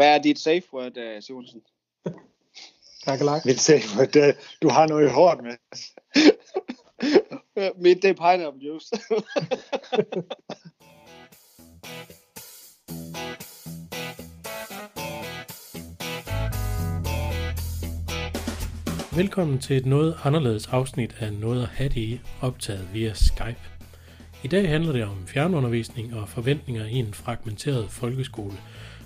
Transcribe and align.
hvad 0.00 0.14
er 0.14 0.18
dit 0.18 0.38
safe 0.38 0.64
word, 0.72 0.96
uh, 0.96 1.22
Simonsen? 1.22 1.60
Kakelak. 3.04 3.44
Mit 3.44 3.60
safe 3.60 3.98
word, 3.98 4.16
uh, 4.16 4.22
du 4.62 4.68
har 4.68 4.86
noget 4.86 5.10
hårdt 5.10 5.42
med. 5.42 5.56
Mit, 7.82 8.02
det 8.02 8.10
er 8.10 8.14
pineapple 8.14 8.62
juice. 8.66 8.90
Velkommen 19.16 19.58
til 19.58 19.76
et 19.76 19.86
noget 19.86 20.16
anderledes 20.24 20.66
afsnit 20.66 21.16
af 21.20 21.32
Noget 21.32 21.62
at 21.62 21.68
have 21.68 21.88
det 21.88 21.96
i, 21.96 22.20
optaget 22.40 22.88
via 22.92 23.12
Skype. 23.14 23.60
I 24.44 24.48
dag 24.48 24.68
handler 24.68 24.92
det 24.92 25.04
om 25.04 25.26
fjernundervisning 25.26 26.14
og 26.14 26.28
forventninger 26.28 26.86
i 26.86 26.94
en 26.94 27.14
fragmenteret 27.14 27.90
folkeskole, 27.90 28.56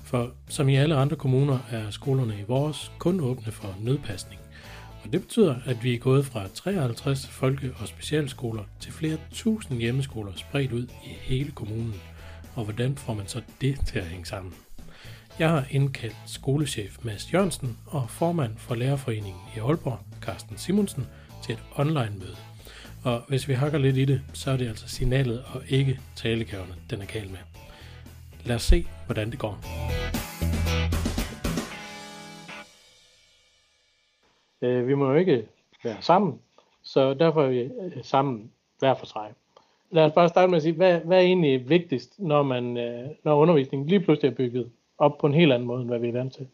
for 0.04 0.30
som 0.48 0.68
i 0.68 0.76
alle 0.76 0.96
andre 0.96 1.16
kommuner 1.16 1.58
er 1.70 1.90
skolerne 1.90 2.34
i 2.38 2.44
vores 2.48 2.92
kun 2.98 3.20
åbne 3.20 3.52
for 3.52 3.76
nødpasning. 3.80 4.40
Og 5.04 5.12
det 5.12 5.20
betyder, 5.20 5.56
at 5.66 5.84
vi 5.84 5.94
er 5.94 5.98
gået 5.98 6.26
fra 6.26 6.48
53 6.54 7.26
folke- 7.26 7.74
og 7.80 7.88
specialskoler 7.88 8.62
til 8.80 8.92
flere 8.92 9.16
tusind 9.32 9.80
hjemmeskoler 9.80 10.32
spredt 10.36 10.72
ud 10.72 10.86
i 11.04 11.08
hele 11.08 11.50
kommunen. 11.50 11.94
Og 12.54 12.64
hvordan 12.64 12.96
får 12.96 13.14
man 13.14 13.28
så 13.28 13.42
det 13.60 13.78
til 13.86 13.98
at 13.98 14.04
hænge 14.06 14.26
sammen? 14.26 14.54
Jeg 15.38 15.48
har 15.48 15.64
indkaldt 15.70 16.16
skolechef 16.26 16.98
Mads 17.02 17.32
Jørgensen 17.32 17.78
og 17.86 18.10
formand 18.10 18.56
for 18.56 18.74
Lærerforeningen 18.74 19.42
i 19.56 19.58
Aalborg, 19.58 19.98
Carsten 20.20 20.58
Simonsen, 20.58 21.06
til 21.42 21.52
et 21.52 21.62
online-møde. 21.76 22.36
Og 23.02 23.22
hvis 23.28 23.48
vi 23.48 23.54
hakker 23.54 23.78
lidt 23.78 23.96
i 23.96 24.04
det, 24.04 24.22
så 24.32 24.50
er 24.50 24.56
det 24.56 24.68
altså 24.68 24.88
signalet 24.88 25.44
og 25.52 25.62
ikke 25.68 26.00
talegaverne, 26.16 26.74
den 26.90 27.02
er 27.02 27.06
gal 27.06 27.30
med. 27.30 27.53
Lad 28.46 28.56
os 28.56 28.62
se, 28.62 28.86
hvordan 29.06 29.30
det 29.30 29.38
går. 29.38 29.58
Øh, 34.62 34.88
vi 34.88 34.94
må 34.94 35.10
jo 35.10 35.14
ikke 35.14 35.48
være 35.84 35.96
sammen, 36.00 36.40
så 36.82 37.14
derfor 37.14 37.42
er 37.42 37.48
vi 37.48 37.58
øh, 37.58 38.04
sammen 38.04 38.52
hver 38.78 38.94
for 38.94 39.06
sig. 39.06 39.32
Lad 39.90 40.04
os 40.04 40.12
bare 40.12 40.28
starte 40.28 40.50
med 40.50 40.56
at 40.56 40.62
sige, 40.62 40.74
hvad, 40.74 41.00
hvad 41.00 41.18
er 41.18 41.22
egentlig 41.22 41.68
vigtigst, 41.68 42.14
når, 42.18 42.42
man, 42.42 42.76
øh, 42.76 43.10
når 43.22 43.36
undervisningen 43.36 43.88
lige 43.88 44.00
pludselig 44.00 44.30
er 44.30 44.34
bygget 44.34 44.70
op 44.98 45.18
på 45.18 45.26
en 45.26 45.34
helt 45.34 45.52
anden 45.52 45.66
måde, 45.66 45.80
end 45.80 45.90
hvad 45.90 45.98
vi 45.98 46.08
er 46.08 46.12
vant 46.12 46.34
til? 46.34 46.48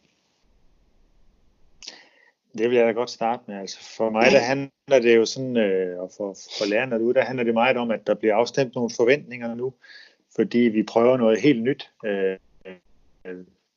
Det 2.57 2.69
vil 2.69 2.77
jeg 2.77 2.87
da 2.87 2.91
godt 2.91 3.09
starte 3.09 3.43
med. 3.47 3.55
Altså 3.55 3.95
for 3.97 4.09
mig 4.09 4.31
der 4.31 4.39
handler 4.39 4.99
det 5.01 5.15
jo 5.15 5.25
sådan, 5.25 5.57
øh, 5.57 5.99
og 5.99 6.11
for, 6.17 6.35
for 6.57 6.69
lærerne 6.69 6.95
derude, 6.95 7.13
der 7.13 7.23
handler 7.23 7.43
det 7.43 7.53
meget 7.53 7.77
om, 7.77 7.91
at 7.91 8.07
der 8.07 8.13
bliver 8.13 8.35
afstemt 8.35 8.75
nogle 8.75 8.89
forventninger 8.97 9.55
nu, 9.55 9.73
fordi 10.35 10.59
vi 10.59 10.83
prøver 10.83 11.17
noget 11.17 11.41
helt 11.41 11.63
nyt 11.63 11.89
øh, 12.05 12.37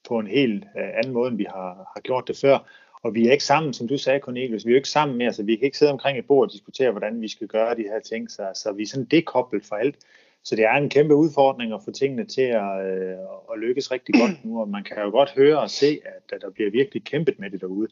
på 0.08 0.18
en 0.18 0.26
helt 0.26 0.64
øh, 0.64 0.88
anden 0.94 1.12
måde, 1.12 1.28
end 1.28 1.36
vi 1.36 1.46
har, 1.50 1.90
har 1.94 2.00
gjort 2.00 2.28
det 2.28 2.36
før. 2.36 2.58
Og 3.02 3.14
vi 3.14 3.28
er 3.28 3.32
ikke 3.32 3.44
sammen, 3.44 3.72
som 3.72 3.88
du 3.88 3.98
sagde, 3.98 4.20
Cornelius, 4.20 4.66
vi 4.66 4.70
er 4.70 4.74
jo 4.74 4.76
ikke 4.76 4.88
sammen 4.88 5.18
mere, 5.18 5.32
så 5.32 5.42
vi 5.42 5.56
kan 5.56 5.64
ikke 5.64 5.78
sidde 5.78 5.92
omkring 5.92 6.18
et 6.18 6.26
bord 6.26 6.46
og 6.46 6.52
diskutere, 6.52 6.90
hvordan 6.90 7.20
vi 7.20 7.28
skal 7.28 7.46
gøre 7.46 7.76
de 7.76 7.82
her 7.82 8.00
ting, 8.00 8.30
så, 8.30 8.48
så 8.54 8.72
vi 8.72 8.82
er 8.82 8.86
sådan 8.86 9.04
dekoblet 9.04 9.64
fra 9.64 9.80
alt. 9.80 9.96
Så 10.42 10.56
det 10.56 10.64
er 10.64 10.72
en 10.72 10.88
kæmpe 10.88 11.14
udfordring 11.14 11.72
at 11.72 11.80
få 11.84 11.90
tingene 11.90 12.24
til 12.24 12.42
at, 12.42 12.86
øh, 12.86 13.16
at 13.52 13.58
lykkes 13.58 13.90
rigtig 13.90 14.14
godt 14.14 14.44
nu, 14.44 14.60
og 14.60 14.68
man 14.68 14.84
kan 14.84 14.96
jo 15.02 15.10
godt 15.10 15.30
høre 15.30 15.60
og 15.60 15.70
se, 15.70 16.00
at, 16.04 16.40
der 16.42 16.50
bliver 16.50 16.70
virkelig 16.70 17.04
kæmpet 17.04 17.38
med 17.38 17.50
det 17.50 17.60
derude. 17.60 17.88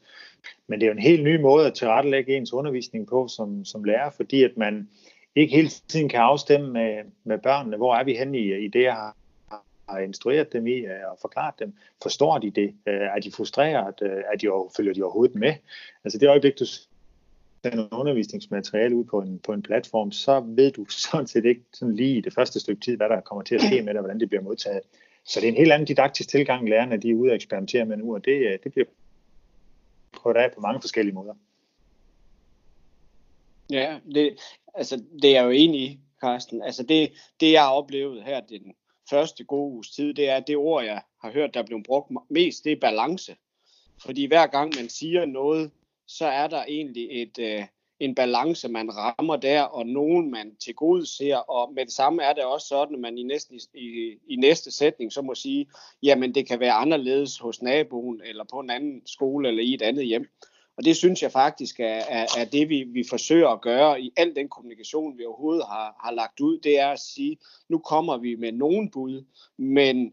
Men 0.67 0.81
det 0.81 0.87
er 0.87 0.91
jo 0.91 0.97
en 0.97 1.03
helt 1.03 1.25
ny 1.25 1.41
måde 1.41 1.67
at 1.67 1.75
tilrettelægge 1.75 2.37
ens 2.37 2.53
undervisning 2.53 3.07
på 3.07 3.29
som, 3.29 3.65
som 3.65 3.85
lærer, 3.85 4.11
fordi 4.11 4.43
at 4.43 4.57
man 4.57 4.89
ikke 5.37 5.57
hele 5.57 5.69
tiden 5.69 6.09
kan 6.09 6.21
afstemme 6.21 6.73
med, 6.73 7.05
med 7.25 7.39
børnene, 7.39 7.77
hvor 7.77 7.95
er 7.95 8.05
vi 8.05 8.15
henne 8.15 8.39
i, 8.39 8.65
i 8.65 8.69
det, 8.69 8.83
jeg 8.83 8.95
har, 8.95 9.17
har 9.89 9.99
instrueret 9.99 10.53
dem 10.53 10.67
i 10.67 10.77
øh, 10.77 11.11
og 11.11 11.19
forklaret 11.21 11.55
dem. 11.59 11.75
Forstår 12.03 12.39
de 12.39 12.51
det? 12.51 12.75
Øh, 12.87 13.01
er 13.01 13.19
de 13.19 13.33
frustreret? 13.33 13.95
Øh, 14.03 14.23
er 14.33 14.37
de, 14.37 14.47
følger 14.77 14.95
de 14.95 15.03
overhovedet 15.03 15.37
med? 15.37 15.55
Altså 16.05 16.19
det 16.19 16.29
øjeblik, 16.29 16.59
du 16.59 16.65
sender 17.65 17.89
undervisningsmateriale 17.93 18.97
ud 18.97 19.05
på 19.05 19.21
en, 19.21 19.39
på 19.39 19.53
en 19.53 19.63
platform, 19.63 20.13
så 20.13 20.41
ved 20.41 20.73
du 20.73 20.87
sådan 21.11 21.27
set 21.27 21.45
ikke 21.45 21.63
sådan 21.73 21.97
lige 21.97 22.19
i 22.19 22.21
det 22.21 22.35
første 22.35 22.61
stykke 22.61 22.81
tid, 22.81 22.97
hvad 22.97 23.09
der 23.09 23.21
kommer 23.21 23.43
til 23.43 23.55
at 23.55 23.61
ske 23.61 23.83
med 23.83 23.89
det, 23.89 23.97
og 23.97 24.03
hvordan 24.03 24.21
det 24.21 24.29
bliver 24.29 24.43
modtaget. 24.43 24.81
Så 25.25 25.41
det 25.41 25.47
er 25.47 25.53
en 25.53 25.59
helt 25.59 25.73
anden 25.73 25.87
didaktisk 25.87 26.29
tilgang, 26.29 26.69
lærerne 26.69 26.97
de 26.97 27.11
er 27.11 27.15
ude 27.15 27.31
og 27.31 27.35
eksperimentere 27.35 27.85
med 27.85 27.97
nu, 27.97 28.15
og 28.15 28.25
det, 28.25 28.65
det 28.65 28.73
bliver 28.73 28.87
prøvet 30.13 30.37
af 30.37 30.53
på 30.53 30.61
mange 30.61 30.81
forskellige 30.81 31.15
måder. 31.15 31.35
Ja, 33.71 33.99
det, 34.15 34.37
altså, 34.75 35.03
det 35.23 35.37
er 35.37 35.43
jo 35.43 35.51
enig 35.51 35.81
i, 35.81 35.99
Carsten. 36.21 36.63
Altså 36.63 36.83
det, 36.83 37.13
det, 37.41 37.53
jeg 37.53 37.63
har 37.63 37.73
oplevet 37.73 38.25
her 38.25 38.41
den 38.41 38.75
første 39.11 39.45
gode 39.45 39.73
uges 39.73 39.91
tid, 39.91 40.15
det 40.15 40.29
er, 40.29 40.37
at 40.37 40.47
det 40.47 40.57
ord, 40.57 40.85
jeg 40.85 41.03
har 41.23 41.33
hørt, 41.33 41.55
der 41.55 41.61
er 41.61 41.67
blevet 41.67 41.85
brugt 41.87 42.13
mest, 42.31 42.65
det 42.65 42.73
er 42.73 42.81
balance. 42.81 43.37
Fordi 44.03 44.27
hver 44.27 44.47
gang 44.47 44.73
man 44.77 44.89
siger 44.89 45.25
noget, 45.25 45.71
så 46.07 46.27
er 46.27 46.47
der 46.47 46.65
egentlig 46.69 47.23
et, 47.23 47.39
øh, 47.39 47.65
en 48.01 48.15
balance, 48.15 48.69
man 48.69 48.97
rammer 48.97 49.37
der, 49.37 49.63
og 49.63 49.87
nogen 49.87 50.31
man 50.31 50.57
til 50.57 50.75
gode 50.75 51.07
ser, 51.07 51.37
og 51.37 51.73
med 51.75 51.85
det 51.85 51.93
samme 51.93 52.23
er 52.23 52.33
det 52.33 52.45
også 52.45 52.69
sådan, 52.69 52.95
at 52.95 53.01
man 53.01 53.19
i, 53.19 53.23
næsten, 53.23 53.61
i, 53.75 54.15
i 54.29 54.37
næste 54.37 54.71
sætning 54.71 55.13
så 55.13 55.23
må 55.23 55.35
sige, 55.35 55.67
jamen 56.03 56.35
det 56.35 56.47
kan 56.47 56.61
være 56.61 56.73
anderledes 56.73 57.39
hos 57.39 57.63
naboen, 57.63 58.21
eller 58.25 58.45
på 58.53 58.61
en 58.61 58.71
anden 58.71 59.03
skole, 59.07 59.49
eller 59.49 59.63
i 59.63 59.75
et 59.75 59.83
andet 59.83 60.07
hjem. 60.07 60.29
Og 60.77 60.85
det 60.85 60.97
synes 60.97 61.23
jeg 61.23 61.33
faktisk 61.33 61.81
er, 61.81 62.03
er, 62.09 62.27
er 62.39 62.45
det, 62.45 62.69
vi, 62.69 62.83
vi 62.83 63.05
forsøger 63.11 63.49
at 63.49 63.61
gøre 63.61 64.01
i 64.01 64.13
al 64.17 64.37
den 64.37 64.49
kommunikation, 64.49 65.19
vi 65.19 65.25
overhovedet 65.25 65.65
har, 65.67 65.97
har 66.05 66.13
lagt 66.13 66.41
ud. 66.41 66.59
Det 66.59 66.79
er 66.79 66.89
at 66.89 67.01
sige, 67.01 67.37
nu 67.69 67.79
kommer 67.79 68.17
vi 68.17 68.35
med 68.35 68.53
nogen 68.53 68.91
bud, 68.91 69.25
men 69.57 70.13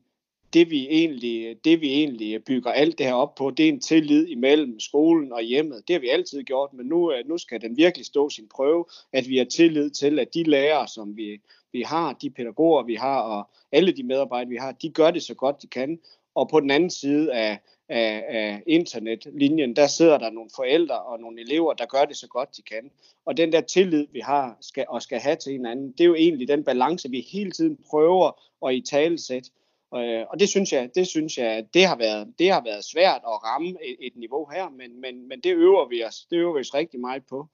det 0.54 0.70
vi, 0.70 0.88
egentlig, 0.88 1.66
det 1.66 1.82
vi 1.82 1.88
egentlig 1.88 2.44
bygger 2.44 2.72
alt 2.72 2.98
det 2.98 3.06
her 3.06 3.14
op 3.14 3.36
på, 3.36 3.50
det 3.50 3.66
er 3.66 3.70
en 3.70 3.82
tillid 3.82 4.28
imellem 4.28 4.80
skolen 4.80 5.34
og 5.34 5.42
hjemmet. 5.42 5.88
Det 5.88 5.94
har 5.94 6.00
vi 6.00 6.10
altid 6.10 6.44
gjort, 6.44 6.74
men 6.74 6.86
nu, 6.86 7.12
øh, 7.14 7.28
nu 7.28 7.38
skal 7.38 7.62
den 7.62 7.78
virkelig 7.78 8.06
stå 8.06 8.30
sin 8.30 8.48
prøve, 8.56 8.86
at 9.14 9.30
vi 9.30 9.38
har 9.38 9.46
tillid 9.46 9.90
til, 9.90 10.20
at 10.20 10.34
de 10.34 10.44
lærere, 10.44 10.88
som 10.88 11.18
vi, 11.18 11.42
vi 11.72 11.82
har, 11.82 12.14
de 12.14 12.30
pædagoger, 12.30 12.84
vi 12.84 12.96
har, 12.96 13.22
og 13.22 13.50
alle 13.72 13.92
de 13.92 14.04
medarbejdere, 14.04 14.50
vi 14.50 14.58
har, 14.58 14.72
de 14.72 14.90
gør 14.90 15.12
det 15.12 15.24
så 15.24 15.34
godt 15.34 15.62
de 15.62 15.68
kan. 15.68 16.00
Og 16.36 16.50
på 16.50 16.60
den 16.60 16.72
anden 16.72 16.90
side 16.90 17.34
af, 17.34 17.60
af, 17.90 18.26
af 18.28 18.64
internetlinjen, 18.68 19.76
der 19.76 19.88
sidder 19.88 20.18
der 20.18 20.30
nogle 20.30 20.50
forældre 20.56 21.02
og 21.02 21.20
nogle 21.20 21.42
elever, 21.42 21.74
der 21.74 21.86
gør 21.86 22.06
det 22.06 22.18
så 22.18 22.28
godt 22.28 22.58
de 22.58 22.62
kan. 22.62 22.92
Og 23.26 23.38
den 23.38 23.52
der 23.52 23.62
tillid, 23.62 24.08
vi 24.12 24.20
har 24.20 24.58
skal, 24.62 24.86
og 24.90 25.02
skal 25.02 25.20
have 25.20 25.36
til 25.36 25.52
hinanden, 25.52 25.92
det 25.92 26.02
er 26.02 26.06
jo 26.06 26.16
egentlig 26.16 26.48
den 26.48 26.64
balance, 26.64 27.10
vi 27.10 27.22
hele 27.32 27.52
tiden 27.52 27.78
prøver 27.90 28.32
at 28.68 28.76
i 28.76 28.82
talesæt. 28.82 29.50
Øh, 29.96 30.26
og 30.30 30.40
det 30.40 30.50
synes 30.50 30.74
jeg, 30.74 30.90
det 30.96 31.08
synes 31.08 31.38
jeg, 31.38 31.66
det 31.74 31.86
har 31.86 31.96
været, 31.96 32.34
det 32.40 32.52
har 32.52 32.64
været 32.64 32.86
svært 32.86 33.22
at 33.28 33.44
ramme 33.44 33.70
et, 33.70 33.98
et 34.00 34.16
niveau 34.16 34.50
her, 34.54 34.70
men, 34.70 35.02
men, 35.02 35.28
men 35.28 35.42
det 35.42 35.54
øver 35.56 35.90
vi 35.90 36.04
os, 36.04 36.26
det 36.30 36.38
øver 36.38 36.54
vi 36.54 36.60
os 36.60 36.74
rigtig 36.74 37.00
meget 37.00 37.24
på. 37.30 37.48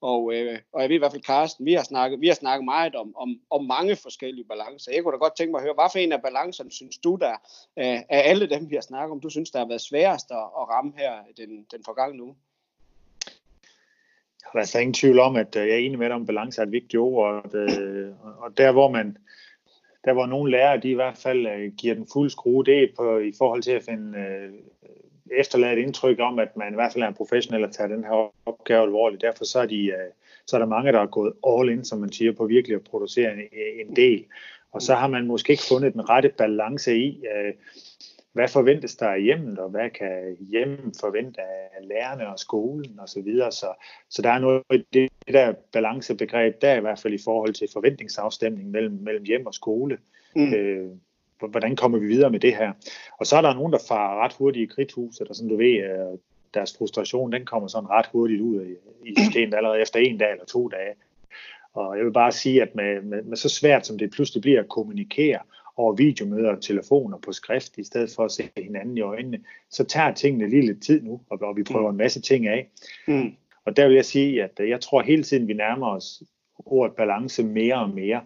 Og, 0.00 0.34
øh, 0.34 0.58
og 0.72 0.82
jeg 0.82 0.88
ved 0.88 0.96
i 0.96 0.98
hvert 0.98 1.12
fald, 1.12 1.22
Carsten, 1.22 1.66
vi 1.66 1.72
har 1.72 1.82
snakket, 1.82 2.20
vi 2.20 2.26
har 2.26 2.34
snakket 2.34 2.64
meget 2.64 2.94
om, 2.94 3.16
om, 3.16 3.40
om 3.50 3.64
mange 3.64 3.96
forskellige 3.96 4.44
balancer. 4.44 4.92
Jeg 4.92 5.02
kunne 5.02 5.12
da 5.12 5.18
godt 5.18 5.36
tænke 5.36 5.50
mig 5.50 5.58
at 5.58 5.64
høre, 5.64 5.74
hvad 5.74 5.90
for 5.92 5.98
en 5.98 6.12
af 6.12 6.22
balancerne 6.22 6.72
synes 6.72 6.98
du, 6.98 7.18
der 7.20 7.32
øh, 7.78 7.98
af 8.08 8.30
alle 8.30 8.50
dem, 8.50 8.70
vi 8.70 8.74
har 8.74 8.82
snakket 8.82 9.12
om, 9.12 9.20
du 9.20 9.30
synes, 9.30 9.50
der 9.50 9.58
har 9.58 9.66
været 9.66 9.80
sværest 9.80 10.30
at, 10.30 10.36
at 10.36 10.68
ramme 10.68 10.92
her 10.96 11.12
den, 11.36 11.66
den 11.72 11.84
forgangne 11.84 12.22
uge? 12.22 12.34
Der 14.42 14.56
er 14.56 14.60
altså 14.60 14.78
ingen 14.78 14.94
tvivl 14.94 15.18
om, 15.18 15.36
at 15.36 15.56
øh, 15.56 15.68
jeg 15.68 15.74
er 15.74 15.78
enig 15.78 15.98
med 15.98 16.06
dig 16.06 16.14
om, 16.14 16.22
at 16.22 16.26
balance 16.26 16.60
er 16.60 16.66
et 16.66 16.72
vigtigt 16.72 17.00
ord, 17.00 17.34
og, 17.34 17.52
det, 17.52 17.80
øh, 17.80 18.42
og 18.42 18.58
der 18.58 18.72
hvor 18.72 18.90
man, 18.90 19.16
der 20.04 20.12
hvor 20.12 20.26
nogle 20.26 20.50
lærere, 20.50 20.80
de 20.80 20.90
i 20.90 20.94
hvert 20.94 21.18
fald 21.18 21.46
uh, 21.46 21.74
giver 21.76 21.94
den 21.94 22.06
fuld 22.12 22.30
skrue, 22.30 22.64
det 22.64 22.82
er 22.82 22.88
på, 22.96 23.18
i 23.18 23.32
forhold 23.38 23.62
til 23.62 23.72
at 23.72 23.82
finde 23.82 24.18
uh, 25.30 25.40
efterlade 25.40 25.72
et 25.72 25.78
indtryk 25.78 26.18
om, 26.20 26.38
at 26.38 26.56
man 26.56 26.72
i 26.72 26.74
hvert 26.74 26.92
fald 26.92 27.04
er 27.04 27.08
en 27.08 27.14
professionel 27.14 27.64
og 27.64 27.72
tager 27.72 27.88
den 27.88 28.04
her 28.04 28.32
opgave 28.46 28.82
alvorligt. 28.82 29.22
Derfor 29.22 29.44
så 29.44 29.60
er, 29.60 29.66
de, 29.66 29.92
uh, 29.92 30.12
så 30.46 30.56
er 30.56 30.58
der 30.58 30.66
mange, 30.66 30.92
der 30.92 31.00
er 31.00 31.06
gået 31.06 31.32
all 31.48 31.70
in, 31.70 31.84
som 31.84 31.98
man 31.98 32.12
siger, 32.12 32.32
på 32.32 32.46
virkelig 32.46 32.74
at 32.74 32.84
producere 32.84 33.32
en, 33.32 33.40
en 33.86 33.96
del. 33.96 34.24
Og 34.72 34.82
så 34.82 34.94
har 34.94 35.06
man 35.06 35.26
måske 35.26 35.50
ikke 35.50 35.68
fundet 35.68 35.92
den 35.92 36.08
rette 36.08 36.32
balance 36.38 36.96
i, 36.96 37.18
uh, 37.18 37.54
hvad 38.32 38.48
forventes 38.48 38.96
der 38.96 39.08
af 39.08 39.22
hjemmet, 39.22 39.58
og 39.58 39.70
hvad 39.70 39.90
kan 39.90 40.36
hjemmet 40.50 40.96
forvente 41.00 41.40
af 41.40 41.88
lærerne 41.88 42.28
og 42.28 42.38
skolen 42.38 43.00
osv. 43.00 43.06
Så, 43.06 43.22
videre. 43.22 43.52
så, 43.52 43.66
så 44.10 44.22
der 44.22 44.30
er 44.30 44.38
noget 44.38 44.62
i 44.72 44.76
det, 44.92 45.12
det 45.26 45.34
der 45.34 45.52
balancebegreb, 45.72 46.62
der 46.62 46.74
i 46.74 46.80
hvert 46.80 46.98
fald 46.98 47.14
i 47.14 47.24
forhold 47.24 47.52
til 47.52 47.68
forventningsafstemning 47.72 48.70
mellem, 48.70 48.94
mellem 48.94 49.24
hjem 49.24 49.46
og 49.46 49.54
skole. 49.54 49.98
Mm. 50.36 50.54
Øh, 50.54 50.90
hvordan 51.48 51.76
kommer 51.76 51.98
vi 51.98 52.06
videre 52.06 52.30
med 52.30 52.40
det 52.40 52.56
her? 52.56 52.72
Og 53.18 53.26
så 53.26 53.36
er 53.36 53.40
der 53.40 53.54
nogen, 53.54 53.72
der 53.72 53.78
farer 53.88 54.24
ret 54.24 54.32
hurtigt 54.32 54.70
i 54.70 54.74
kridthuset, 54.74 55.28
og 55.28 55.36
sådan 55.36 55.48
du 55.48 55.56
ved, 55.56 55.74
øh, 55.74 56.18
deres 56.54 56.76
frustration, 56.78 57.32
den 57.32 57.44
kommer 57.44 57.68
sådan 57.68 57.90
ret 57.90 58.06
hurtigt 58.12 58.40
ud 58.40 58.62
i, 58.64 58.74
i 59.10 59.14
systemet 59.18 59.54
allerede 59.54 59.80
efter 59.80 60.00
en 60.00 60.18
dag 60.18 60.30
eller 60.30 60.44
to 60.44 60.68
dage. 60.68 60.94
Og 61.74 61.96
jeg 61.96 62.04
vil 62.04 62.12
bare 62.12 62.32
sige, 62.32 62.62
at 62.62 62.74
med, 62.74 63.02
med, 63.02 63.22
med 63.22 63.36
så 63.36 63.48
svært 63.48 63.86
som 63.86 63.98
det 63.98 64.10
pludselig 64.10 64.42
bliver 64.42 64.60
at 64.60 64.68
kommunikere, 64.68 65.38
over 65.76 65.92
videomøder 65.92 66.50
og 66.50 66.62
telefoner 66.62 67.18
på 67.18 67.32
skrift, 67.32 67.78
i 67.78 67.84
stedet 67.84 68.10
for 68.16 68.24
at 68.24 68.32
se 68.32 68.50
hinanden 68.56 68.96
i 68.96 69.00
øjnene, 69.00 69.38
så 69.70 69.84
tager 69.84 70.14
tingene 70.14 70.48
lige 70.48 70.66
lidt 70.66 70.82
tid 70.82 71.02
nu, 71.02 71.20
og, 71.30 71.38
og 71.42 71.56
vi 71.56 71.62
prøver 71.62 71.90
mm. 71.90 71.94
en 71.94 71.98
masse 71.98 72.20
ting 72.20 72.46
af. 72.46 72.68
Mm. 73.06 73.32
Og 73.64 73.76
der 73.76 73.86
vil 73.86 73.94
jeg 73.94 74.04
sige, 74.04 74.42
at 74.42 74.68
jeg 74.68 74.80
tror 74.80 75.02
hele 75.02 75.22
tiden, 75.22 75.48
vi 75.48 75.52
nærmer 75.52 75.86
os 75.86 76.22
ordet 76.58 76.96
balance 76.96 77.44
mere 77.44 77.74
og 77.74 77.90
mere. 77.90 78.20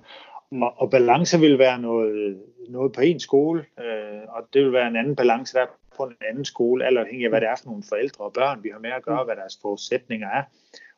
Mm. 0.51 0.63
Og, 0.63 0.73
og 0.77 0.91
balance 0.91 1.41
vil 1.41 1.59
være 1.59 1.81
noget, 1.81 2.39
noget 2.69 2.93
på 2.93 3.01
en 3.01 3.21
skole, 3.21 3.65
øh, 3.81 4.21
og 4.29 4.49
det 4.53 4.65
vil 4.65 4.73
være 4.73 4.89
en 4.89 4.97
anden 4.97 5.17
balance, 5.17 5.59
der 5.59 5.67
på 5.97 6.05
en 6.05 6.17
anden 6.29 6.45
skole, 6.45 6.87
alt 6.87 6.99
afhængig 6.99 7.25
af, 7.25 7.31
hvad 7.31 7.41
det 7.41 7.49
er 7.49 7.57
for 7.57 7.67
nogle 7.67 7.83
forældre 7.89 8.25
og 8.25 8.33
børn, 8.33 8.65
vi 8.65 8.69
har 8.73 8.79
med 8.79 8.91
at 8.91 9.03
gøre, 9.03 9.25
hvad 9.25 9.37
deres 9.37 9.59
forudsætninger 9.63 10.29
er, 10.29 10.43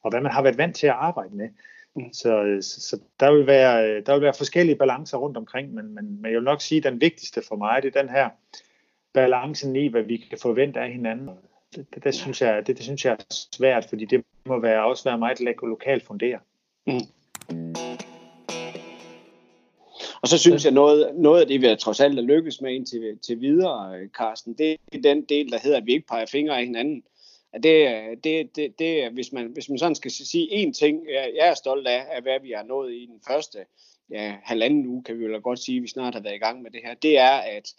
og 0.03 0.11
hvad 0.11 0.21
man 0.21 0.33
har 0.33 0.43
været 0.43 0.59
vant 0.59 0.77
til 0.77 0.87
at 0.87 0.93
arbejde 0.93 1.37
med. 1.37 1.49
Mm. 1.95 2.13
Så, 2.13 2.59
så, 2.61 2.81
så 2.81 3.01
der, 3.21 3.33
vil 3.33 3.47
være, 3.47 4.01
der 4.01 4.13
vil 4.13 4.23
være 4.23 4.35
forskellige 4.37 4.77
balancer 4.77 5.19
rundt 5.19 5.37
omkring, 5.37 5.75
men, 5.75 5.95
men, 5.95 6.23
men 6.23 6.33
jeg 6.33 6.39
vil 6.39 6.45
nok 6.45 6.61
sige, 6.61 6.79
at 6.79 6.93
den 6.93 7.01
vigtigste 7.01 7.43
for 7.49 7.57
mig, 7.57 7.83
det 7.83 7.97
er 7.97 8.03
den 8.03 8.11
her 8.11 8.29
balancen 9.15 9.77
i, 9.77 9.89
hvad 9.89 10.03
vi 10.03 10.17
kan 10.17 10.39
forvente 10.39 10.81
af 10.81 10.93
hinanden. 10.93 11.31
Det, 11.75 11.95
det, 11.95 12.05
det, 12.05 12.15
synes, 12.15 12.43
jeg, 12.43 12.67
det, 12.67 12.77
det 12.77 12.85
synes 12.85 13.05
jeg 13.05 13.13
er 13.13 13.25
svært, 13.57 13.87
fordi 13.89 14.05
det 14.05 14.25
må 14.47 14.59
være, 14.59 14.85
også 14.85 15.05
være 15.05 15.19
meget 15.19 15.41
lokalt 15.63 16.07
funderet. 16.07 16.41
Mm. 16.87 17.75
Og 20.27 20.31
så 20.31 20.39
synes 20.39 20.65
jeg, 20.65 20.73
noget, 20.73 21.15
noget 21.15 21.41
af 21.41 21.47
det, 21.47 21.61
vi 21.61 21.67
har 21.67 21.75
trods 21.75 22.01
alt 22.01 22.19
er 22.19 22.23
lykkes 22.23 22.61
med 22.61 22.75
indtil 22.75 23.19
til 23.19 23.41
videre, 23.41 24.07
Carsten, 24.07 24.55
det 24.59 24.73
er 24.93 24.99
den 25.03 25.23
del, 25.23 25.53
der 25.53 25.59
hedder, 25.59 25.77
at 25.77 25.87
vi 25.87 25.93
ikke 25.93 26.07
peger 26.07 26.27
fingre 26.27 26.59
af 26.59 26.65
hinanden. 26.65 27.03
At 27.53 27.63
det, 27.63 27.89
det, 28.25 28.57
det, 28.57 28.79
det, 28.79 29.13
hvis, 29.13 29.33
man, 29.33 29.47
hvis 29.47 29.69
man 29.69 29.79
sådan 29.79 29.95
skal 29.95 30.11
sige 30.11 30.67
én 30.67 30.73
ting, 30.73 31.07
jeg, 31.09 31.33
jeg 31.37 31.49
er 31.49 31.55
stolt 31.55 31.87
af, 31.87 32.07
af 32.11 32.23
hvad 32.23 32.41
vi 32.43 32.51
har 32.57 32.63
nået 32.63 32.93
i 32.93 33.07
den 33.07 33.21
første 33.27 33.59
ja, 34.11 34.37
halvanden 34.43 34.87
uge, 34.87 35.05
kan 35.05 35.19
vi 35.19 35.25
jo 35.25 35.41
godt 35.43 35.59
sige, 35.59 35.77
at 35.77 35.83
vi 35.83 35.89
snart 35.89 36.15
har 36.15 36.23
været 36.23 36.35
i 36.35 36.45
gang 36.45 36.63
med 36.63 36.71
det 36.71 36.81
her, 36.85 36.95
det 36.95 37.19
er, 37.19 37.37
at 37.37 37.75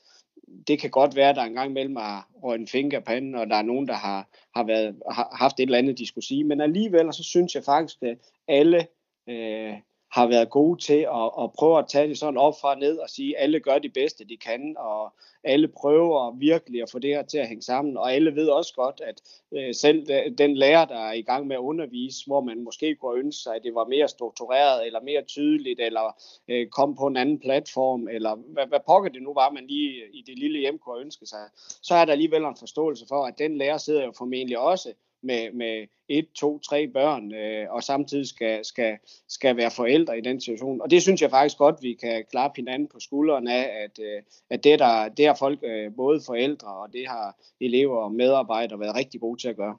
det 0.67 0.79
kan 0.79 0.89
godt 0.89 1.15
være, 1.15 1.29
at 1.29 1.35
der 1.35 1.43
engang 1.43 1.73
mellem 1.73 1.95
har 1.95 2.29
røget 2.43 2.59
en 2.59 2.67
finger 2.67 2.99
på 2.99 3.11
og 3.11 3.47
der 3.47 3.55
er 3.55 3.61
nogen, 3.61 3.87
der 3.87 3.93
har, 3.93 4.29
har, 4.55 4.63
været, 4.63 4.95
har 5.11 5.35
haft 5.39 5.59
et 5.59 5.63
eller 5.63 5.77
andet, 5.77 5.97
de 5.97 6.07
skulle 6.07 6.25
sige. 6.25 6.43
Men 6.43 6.61
alligevel, 6.61 7.13
så 7.13 7.23
synes 7.23 7.55
jeg 7.55 7.63
faktisk, 7.63 8.03
at 8.03 8.17
alle 8.47 8.87
øh, 9.29 9.73
har 10.11 10.27
været 10.27 10.49
gode 10.49 10.81
til 10.81 10.99
at, 10.99 11.31
at 11.41 11.51
prøve 11.57 11.79
at 11.79 11.87
tage 11.87 12.07
det 12.07 12.17
sådan 12.17 12.37
op 12.37 12.53
fra 12.61 12.75
ned 12.75 12.97
og 12.97 13.09
sige, 13.09 13.37
at 13.37 13.43
alle 13.43 13.59
gør 13.59 13.77
det 13.77 13.93
bedste, 13.93 14.25
de 14.25 14.37
kan, 14.37 14.75
og 14.79 15.13
alle 15.43 15.67
prøver 15.67 16.31
virkelig 16.31 16.81
at 16.81 16.91
få 16.91 16.99
det 16.99 17.09
her 17.09 17.23
til 17.23 17.37
at 17.37 17.47
hænge 17.47 17.61
sammen, 17.61 17.97
og 17.97 18.13
alle 18.13 18.35
ved 18.35 18.47
også 18.49 18.73
godt, 18.73 19.01
at 19.05 19.21
øh, 19.51 19.75
selv 19.75 20.05
den 20.37 20.57
lærer, 20.57 20.85
der 20.85 20.99
er 20.99 21.13
i 21.13 21.21
gang 21.21 21.47
med 21.47 21.55
at 21.55 21.59
undervise, 21.59 22.25
hvor 22.27 22.41
man 22.41 22.63
måske 22.63 22.95
kunne 22.95 23.19
ønske 23.19 23.41
sig, 23.43 23.55
at 23.55 23.63
det 23.63 23.75
var 23.75 23.85
mere 23.85 24.07
struktureret, 24.07 24.85
eller 24.85 25.01
mere 25.01 25.21
tydeligt, 25.21 25.79
eller 25.79 26.21
øh, 26.47 26.67
kom 26.67 26.95
på 26.95 27.07
en 27.07 27.17
anden 27.17 27.39
platform, 27.39 28.07
eller 28.07 28.35
hvad, 28.35 28.67
hvad 28.67 28.79
pokker 28.87 29.09
det 29.09 29.21
nu 29.21 29.33
var, 29.33 29.51
man 29.51 29.67
lige 29.67 30.03
øh, 30.03 30.09
i 30.13 30.23
det 30.27 30.39
lille 30.39 30.59
hjem 30.59 30.79
kunne 30.79 31.01
ønske 31.01 31.25
sig, 31.25 31.43
så 31.81 31.95
er 31.95 32.05
der 32.05 32.11
alligevel 32.11 32.43
en 32.43 32.55
forståelse 32.59 33.05
for, 33.07 33.25
at 33.25 33.39
den 33.39 33.57
lærer 33.57 33.77
sidder 33.77 34.05
jo 34.05 34.13
formentlig 34.17 34.57
også 34.57 34.93
med, 35.21 35.51
med 35.51 35.87
et, 36.09 36.27
to, 36.35 36.59
tre 36.59 36.87
børn, 36.87 37.33
øh, 37.33 37.65
og 37.69 37.83
samtidig 37.83 38.27
skal, 38.27 38.65
skal, 38.65 38.97
skal 39.29 39.57
være 39.57 39.71
forældre 39.71 40.17
i 40.17 40.21
den 40.21 40.41
situation. 40.41 40.81
Og 40.81 40.91
det 40.91 41.01
synes 41.01 41.21
jeg 41.21 41.29
faktisk 41.29 41.57
godt, 41.57 41.75
vi 41.81 41.93
kan 41.93 42.25
klare 42.31 42.51
hinanden 42.55 42.87
på 42.87 42.99
skuldrene 42.99 43.53
af, 43.53 43.83
at, 43.83 43.99
øh, 43.99 44.21
at 44.49 44.63
det, 44.63 44.79
der, 44.79 45.09
det 45.09 45.25
har 45.25 45.35
folk, 45.39 45.59
øh, 45.63 45.95
både 45.95 46.21
forældre 46.25 46.67
og 46.67 46.93
det 46.93 47.07
har 47.07 47.35
elever 47.61 47.97
og 47.97 48.11
medarbejdere 48.11 48.79
været 48.79 48.95
rigtig 48.95 49.21
gode 49.21 49.41
til 49.41 49.47
at 49.47 49.55
gøre. 49.55 49.77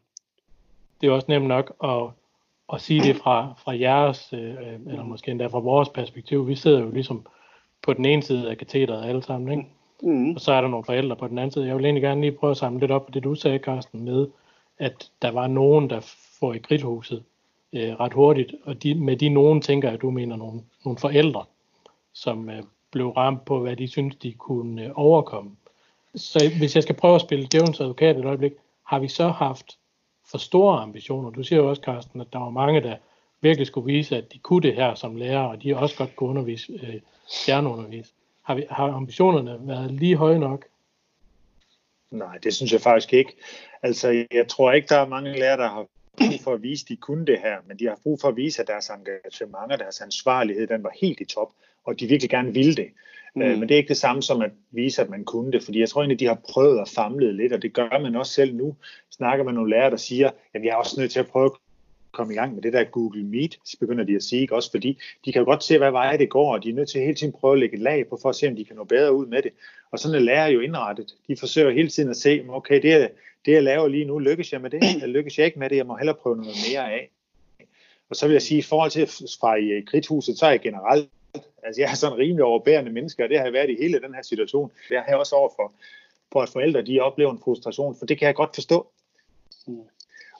Det 1.00 1.06
er 1.06 1.10
også 1.10 1.26
nemt 1.28 1.46
nok 1.46 1.76
at, 1.84 2.02
at 2.72 2.80
sige 2.80 3.02
det 3.02 3.16
fra, 3.16 3.54
fra 3.64 3.78
jeres, 3.78 4.32
øh, 4.32 4.54
eller 4.86 5.04
måske 5.04 5.30
endda 5.30 5.46
fra 5.46 5.58
vores 5.58 5.88
perspektiv. 5.88 6.48
Vi 6.48 6.54
sidder 6.54 6.80
jo 6.80 6.90
ligesom 6.90 7.26
på 7.82 7.92
den 7.92 8.04
ene 8.04 8.22
side 8.22 8.50
af 8.50 8.58
katheteret 8.58 9.08
alle 9.08 9.22
sammen, 9.22 9.58
ikke? 9.58 9.70
Mm. 10.02 10.34
Og 10.34 10.40
så 10.40 10.52
er 10.52 10.60
der 10.60 10.68
nogle 10.68 10.84
forældre 10.84 11.16
på 11.16 11.28
den 11.28 11.38
anden 11.38 11.50
side. 11.50 11.66
Jeg 11.66 11.76
vil 11.76 11.84
egentlig 11.84 12.02
gerne 12.02 12.20
lige 12.20 12.32
prøve 12.32 12.50
at 12.50 12.56
samle 12.56 12.80
lidt 12.80 12.90
op 12.90 13.06
på 13.06 13.12
det, 13.12 13.24
du 13.24 13.34
sagde, 13.34 13.58
Carsten, 13.58 14.04
med, 14.04 14.26
at 14.78 15.10
der 15.22 15.30
var 15.30 15.46
nogen, 15.46 15.90
der 15.90 16.00
får 16.40 16.54
i 16.54 16.58
kridthuset 16.58 17.22
øh, 17.72 17.92
ret 18.00 18.12
hurtigt, 18.12 18.54
og 18.64 18.82
de, 18.82 18.94
med 18.94 19.16
de 19.16 19.28
nogen 19.28 19.62
tænker 19.62 19.90
jeg, 19.90 20.00
du 20.00 20.10
mener 20.10 20.36
nogle, 20.36 20.60
nogle 20.84 20.98
forældre, 20.98 21.44
som 22.12 22.50
øh, 22.50 22.62
blev 22.90 23.08
ramt 23.08 23.44
på, 23.44 23.60
hvad 23.60 23.76
de 23.76 23.88
synes, 23.88 24.16
de 24.16 24.32
kunne 24.32 24.84
øh, 24.84 24.90
overkomme. 24.94 25.50
Så 26.14 26.52
hvis 26.58 26.74
jeg 26.74 26.82
skal 26.82 26.94
prøve 26.94 27.14
at 27.14 27.20
spille 27.20 27.48
djævelens 27.52 27.80
advokat 27.80 28.16
et 28.16 28.24
øjeblik, 28.24 28.52
har 28.84 28.98
vi 28.98 29.08
så 29.08 29.28
haft 29.28 29.78
for 30.30 30.38
store 30.38 30.80
ambitioner? 30.80 31.30
Du 31.30 31.42
siger 31.42 31.62
jo 31.62 31.68
også, 31.68 31.82
Carsten, 31.82 32.20
at 32.20 32.32
der 32.32 32.38
var 32.38 32.50
mange, 32.50 32.80
der 32.80 32.96
virkelig 33.40 33.66
skulle 33.66 33.92
vise, 33.92 34.16
at 34.16 34.32
de 34.32 34.38
kunne 34.38 34.62
det 34.62 34.74
her 34.74 34.94
som 34.94 35.16
lærer, 35.16 35.40
og 35.40 35.62
de 35.62 35.76
også 35.76 35.96
godt 35.96 36.16
kunne 36.16 36.30
undervise, 36.30 36.72
øh, 36.72 37.00
stjerneundervise. 37.26 38.12
Har, 38.42 38.54
vi, 38.54 38.64
har 38.70 38.92
ambitionerne 38.92 39.58
været 39.60 39.90
lige 39.90 40.16
høje 40.16 40.38
nok? 40.38 40.64
Nej, 42.10 42.38
det 42.42 42.54
synes 42.54 42.72
jeg 42.72 42.80
faktisk 42.80 43.12
ikke. 43.12 43.36
Altså, 43.82 44.26
jeg 44.32 44.48
tror 44.48 44.72
ikke, 44.72 44.88
der 44.88 44.96
er 44.96 45.08
mange 45.08 45.38
lærere, 45.38 45.56
der 45.56 45.68
har 45.68 45.86
brug 46.16 46.40
for 46.40 46.52
at 46.52 46.62
vise, 46.62 46.84
at 46.84 46.88
de 46.88 46.96
kunne 46.96 47.26
det 47.26 47.38
her, 47.38 47.56
men 47.66 47.78
de 47.78 47.86
har 47.86 47.98
brug 48.02 48.20
for 48.20 48.28
at 48.28 48.36
vise, 48.36 48.62
at 48.62 48.68
deres 48.68 48.90
engagement 48.90 49.72
og 49.72 49.78
deres 49.78 50.00
ansvarlighed, 50.00 50.66
den 50.66 50.82
var 50.82 50.92
helt 51.00 51.20
i 51.20 51.24
top, 51.24 51.48
og 51.84 52.00
de 52.00 52.06
virkelig 52.06 52.30
gerne 52.30 52.52
ville 52.54 52.74
det. 52.74 52.88
Mm. 53.34 53.42
Øh, 53.42 53.58
men 53.58 53.68
det 53.68 53.70
er 53.70 53.78
ikke 53.78 53.88
det 53.88 53.96
samme 53.96 54.22
som 54.22 54.42
at 54.42 54.50
vise, 54.70 55.02
at 55.02 55.10
man 55.10 55.24
kunne 55.24 55.52
det, 55.52 55.62
fordi 55.62 55.80
jeg 55.80 55.88
tror 55.88 56.02
egentlig, 56.02 56.20
de 56.20 56.26
har 56.26 56.40
prøvet 56.48 56.80
at 56.80 56.88
famle 56.88 57.36
lidt, 57.36 57.52
og 57.52 57.62
det 57.62 57.72
gør 57.72 58.02
man 58.02 58.16
også 58.16 58.32
selv 58.32 58.54
nu. 58.54 58.76
Snakker 59.10 59.44
man 59.44 59.54
nogle 59.54 59.70
lærere, 59.70 59.90
der 59.90 59.96
siger, 59.96 60.30
at 60.54 60.64
jeg 60.64 60.70
er 60.70 60.76
også 60.76 61.00
nødt 61.00 61.10
til 61.10 61.20
at 61.20 61.26
prøve 61.26 61.44
at 61.44 61.52
komme 62.18 62.32
i 62.34 62.36
gang 62.36 62.54
med 62.54 62.62
det 62.62 62.72
der 62.72 62.84
Google 62.84 63.24
Meet, 63.24 63.58
så 63.64 63.78
begynder 63.78 64.04
de 64.04 64.16
at 64.16 64.22
sige, 64.22 64.52
også 64.52 64.70
fordi 64.70 64.98
de 65.24 65.32
kan 65.32 65.40
jo 65.40 65.44
godt 65.44 65.64
se, 65.64 65.78
hvad 65.78 65.90
vej 65.90 66.16
det 66.16 66.30
går, 66.30 66.52
og 66.52 66.64
de 66.64 66.70
er 66.70 66.74
nødt 66.74 66.88
til 66.88 67.00
hele 67.00 67.14
tiden 67.14 67.32
prøve 67.32 67.52
at 67.52 67.58
lægge 67.58 67.76
et 67.76 67.82
lag 67.82 68.08
på, 68.08 68.18
for 68.22 68.28
at 68.28 68.36
se, 68.36 68.48
om 68.48 68.56
de 68.56 68.64
kan 68.64 68.76
nå 68.76 68.84
bedre 68.84 69.12
ud 69.14 69.26
med 69.26 69.42
det. 69.42 69.52
Og 69.90 69.98
sådan 69.98 70.14
er 70.14 70.20
lærer 70.20 70.46
jo 70.46 70.60
indrettet. 70.60 71.14
De 71.28 71.36
forsøger 71.36 71.70
hele 71.70 71.88
tiden 71.88 72.10
at 72.10 72.16
se, 72.16 72.44
okay, 72.48 72.82
det, 72.82 73.10
det 73.46 73.52
jeg 73.52 73.62
laver 73.62 73.88
lige 73.88 74.04
nu, 74.04 74.18
lykkes 74.18 74.52
jeg 74.52 74.60
med 74.60 74.70
det, 74.70 74.82
eller 74.94 75.06
lykkes 75.06 75.38
jeg 75.38 75.46
ikke 75.46 75.58
med 75.58 75.70
det, 75.70 75.76
jeg 75.76 75.86
må 75.86 75.96
hellere 75.96 76.16
prøve 76.16 76.36
noget 76.36 76.56
mere 76.70 76.92
af. 76.92 77.10
Og 78.10 78.16
så 78.16 78.26
vil 78.26 78.32
jeg 78.32 78.42
sige, 78.42 78.58
i 78.58 78.62
forhold 78.62 78.90
til 78.90 79.06
fra 79.40 79.54
i 79.54 79.64
øh, 79.64 79.84
kridthuset, 79.84 80.38
så 80.38 80.46
er 80.46 80.50
jeg 80.50 80.60
generelt, 80.60 81.08
altså 81.62 81.80
jeg 81.80 81.90
er 81.90 81.94
sådan 81.94 82.16
en 82.16 82.18
rimelig 82.18 82.44
overbærende 82.44 82.92
menneske, 82.92 83.24
og 83.24 83.28
det 83.28 83.38
har 83.38 83.44
jeg 83.44 83.52
været 83.52 83.70
i 83.70 83.76
hele 83.80 84.00
den 84.00 84.14
her 84.14 84.22
situation. 84.22 84.70
Jeg 84.90 85.04
har 85.08 85.16
også 85.16 85.36
over 85.36 85.50
for, 85.56 85.72
for 86.32 86.42
at 86.42 86.48
forældre, 86.48 86.82
de 86.82 87.00
oplever 87.00 87.32
en 87.32 87.40
frustration, 87.44 87.96
for 87.98 88.06
det 88.06 88.18
kan 88.18 88.26
jeg 88.26 88.34
godt 88.34 88.54
forstå. 88.54 88.86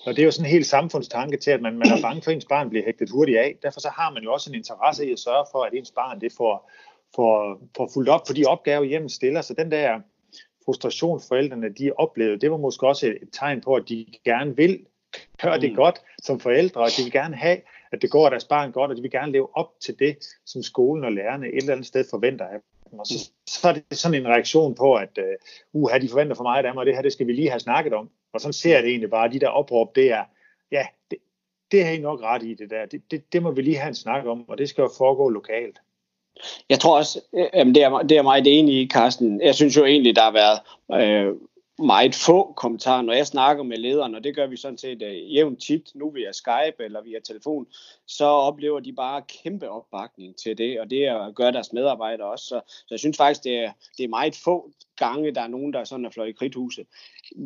Og 0.08 0.16
det 0.16 0.22
er 0.22 0.24
jo 0.24 0.30
sådan 0.30 0.46
en 0.46 0.50
helt 0.50 0.66
samfundstanke 0.66 1.36
til, 1.36 1.50
at 1.50 1.62
man, 1.62 1.78
man 1.78 1.86
er 1.86 2.02
bange 2.02 2.22
for, 2.22 2.30
at 2.30 2.34
ens 2.34 2.44
barn 2.44 2.68
bliver 2.68 2.84
hægtet 2.84 3.10
hurtigt 3.10 3.38
af. 3.38 3.56
Derfor 3.62 3.80
så 3.80 3.88
har 3.88 4.10
man 4.10 4.22
jo 4.22 4.32
også 4.32 4.50
en 4.50 4.54
interesse 4.54 5.08
i 5.08 5.12
at 5.12 5.18
sørge 5.18 5.46
for, 5.52 5.64
at 5.64 5.74
ens 5.74 5.90
barn 5.90 6.20
det 6.20 6.32
får, 6.36 6.70
får, 7.16 7.60
får 7.76 7.90
fuldt 7.94 8.08
op 8.08 8.24
på 8.26 8.32
de 8.32 8.44
opgaver, 8.44 8.84
hjemme 8.84 9.10
stiller. 9.10 9.40
Så 9.40 9.54
den 9.54 9.70
der 9.70 10.00
frustration, 10.64 11.20
forældrene 11.28 11.68
de 11.68 11.92
oplevede, 11.96 12.40
det 12.40 12.50
var 12.50 12.56
måske 12.56 12.86
også 12.86 13.06
et 13.06 13.28
tegn 13.32 13.60
på, 13.60 13.74
at 13.74 13.88
de 13.88 14.06
gerne 14.24 14.56
vil 14.56 14.86
gøre 15.42 15.60
det 15.60 15.70
mm. 15.70 15.76
godt 15.76 16.02
som 16.22 16.40
forældre, 16.40 16.80
og 16.80 16.88
de 16.96 17.02
vil 17.02 17.12
gerne 17.12 17.36
have, 17.36 17.60
at 17.92 18.02
det 18.02 18.10
går 18.10 18.28
deres 18.28 18.44
barn 18.44 18.72
godt, 18.72 18.90
og 18.90 18.96
de 18.96 19.02
vil 19.02 19.10
gerne 19.10 19.32
leve 19.32 19.56
op 19.56 19.70
til 19.80 19.98
det, 19.98 20.16
som 20.46 20.62
skolen 20.62 21.04
og 21.04 21.12
lærerne 21.12 21.46
et 21.46 21.56
eller 21.56 21.72
andet 21.72 21.86
sted 21.86 22.04
forventer 22.10 22.44
af 22.44 22.58
dem. 22.90 22.98
Og 22.98 23.06
så, 23.06 23.30
så 23.46 23.68
er 23.68 23.72
det 23.72 23.98
sådan 23.98 24.20
en 24.20 24.28
reaktion 24.28 24.74
på, 24.74 24.94
at 24.94 25.18
uh, 25.72 25.82
uh, 25.82 26.00
de 26.00 26.08
forventer 26.08 26.36
for 26.36 26.42
meget 26.42 26.64
af 26.64 26.74
mig, 26.74 26.80
og 26.80 26.86
det 26.86 26.94
her 26.94 27.02
det 27.02 27.12
skal 27.12 27.26
vi 27.26 27.32
lige 27.32 27.50
have 27.50 27.60
snakket 27.60 27.92
om. 27.92 28.10
Og 28.32 28.40
sådan 28.40 28.52
ser 28.52 28.74
jeg 28.74 28.82
det 28.82 28.90
egentlig 28.90 29.10
bare, 29.10 29.32
de 29.32 29.40
der 29.40 29.48
opråb, 29.48 29.96
det 29.96 30.12
er, 30.12 30.24
ja, 30.72 30.86
det, 31.10 31.18
det 31.72 31.84
har 31.84 31.92
I 31.92 31.98
nok 31.98 32.22
ret 32.22 32.42
i 32.42 32.54
det 32.54 32.70
der. 32.70 32.86
Det, 32.86 33.02
det, 33.10 33.32
det 33.32 33.42
må 33.42 33.50
vi 33.50 33.62
lige 33.62 33.76
have 33.76 33.88
en 33.88 33.94
snak 33.94 34.26
om, 34.26 34.48
og 34.48 34.58
det 34.58 34.68
skal 34.68 34.82
jo 34.82 34.90
foregå 34.98 35.28
lokalt. 35.28 35.78
Jeg 36.68 36.80
tror 36.80 36.96
også, 36.98 37.20
øh, 37.34 37.66
det, 37.66 37.82
er, 37.82 37.98
det 37.98 38.16
er 38.16 38.22
meget 38.22 38.58
enig 38.58 38.74
i, 38.74 38.88
Carsten. 38.88 39.40
Jeg 39.42 39.54
synes 39.54 39.76
jo 39.76 39.84
egentlig, 39.84 40.16
der 40.16 40.22
har 40.22 40.32
været 40.32 40.60
øh, 41.02 41.34
meget 41.78 42.14
få 42.14 42.52
kommentarer, 42.56 43.02
når 43.02 43.12
jeg 43.12 43.26
snakker 43.26 43.62
med 43.62 43.76
lederen, 43.76 44.14
og 44.14 44.24
det 44.24 44.36
gør 44.36 44.46
vi 44.46 44.56
sådan 44.56 44.78
set 44.78 45.02
uh, 45.02 45.34
jævnt 45.34 45.62
tit, 45.62 45.90
nu 45.94 46.10
via 46.10 46.32
Skype 46.32 46.84
eller 46.84 47.02
via 47.02 47.20
telefon, 47.20 47.66
så 48.06 48.24
oplever 48.24 48.80
de 48.80 48.92
bare 48.92 49.22
kæmpe 49.42 49.70
opbakning 49.70 50.36
til 50.36 50.58
det, 50.58 50.80
og 50.80 50.90
det 50.90 51.04
at 51.04 51.34
gøre 51.34 51.52
deres 51.52 51.72
medarbejdere 51.72 52.30
også. 52.30 52.44
Så, 52.44 52.60
så 52.66 52.86
jeg 52.90 52.98
synes 52.98 53.16
faktisk, 53.16 53.44
det 53.44 53.58
er, 53.58 53.72
det 53.98 54.04
er 54.04 54.08
meget 54.08 54.36
få 54.44 54.70
gange, 54.96 55.34
der 55.34 55.40
er 55.40 55.48
nogen, 55.48 55.72
der 55.72 55.84
sådan 55.84 56.04
er 56.04 56.10
fløjet 56.10 56.28
i 56.28 56.32
krithuset. 56.32 56.86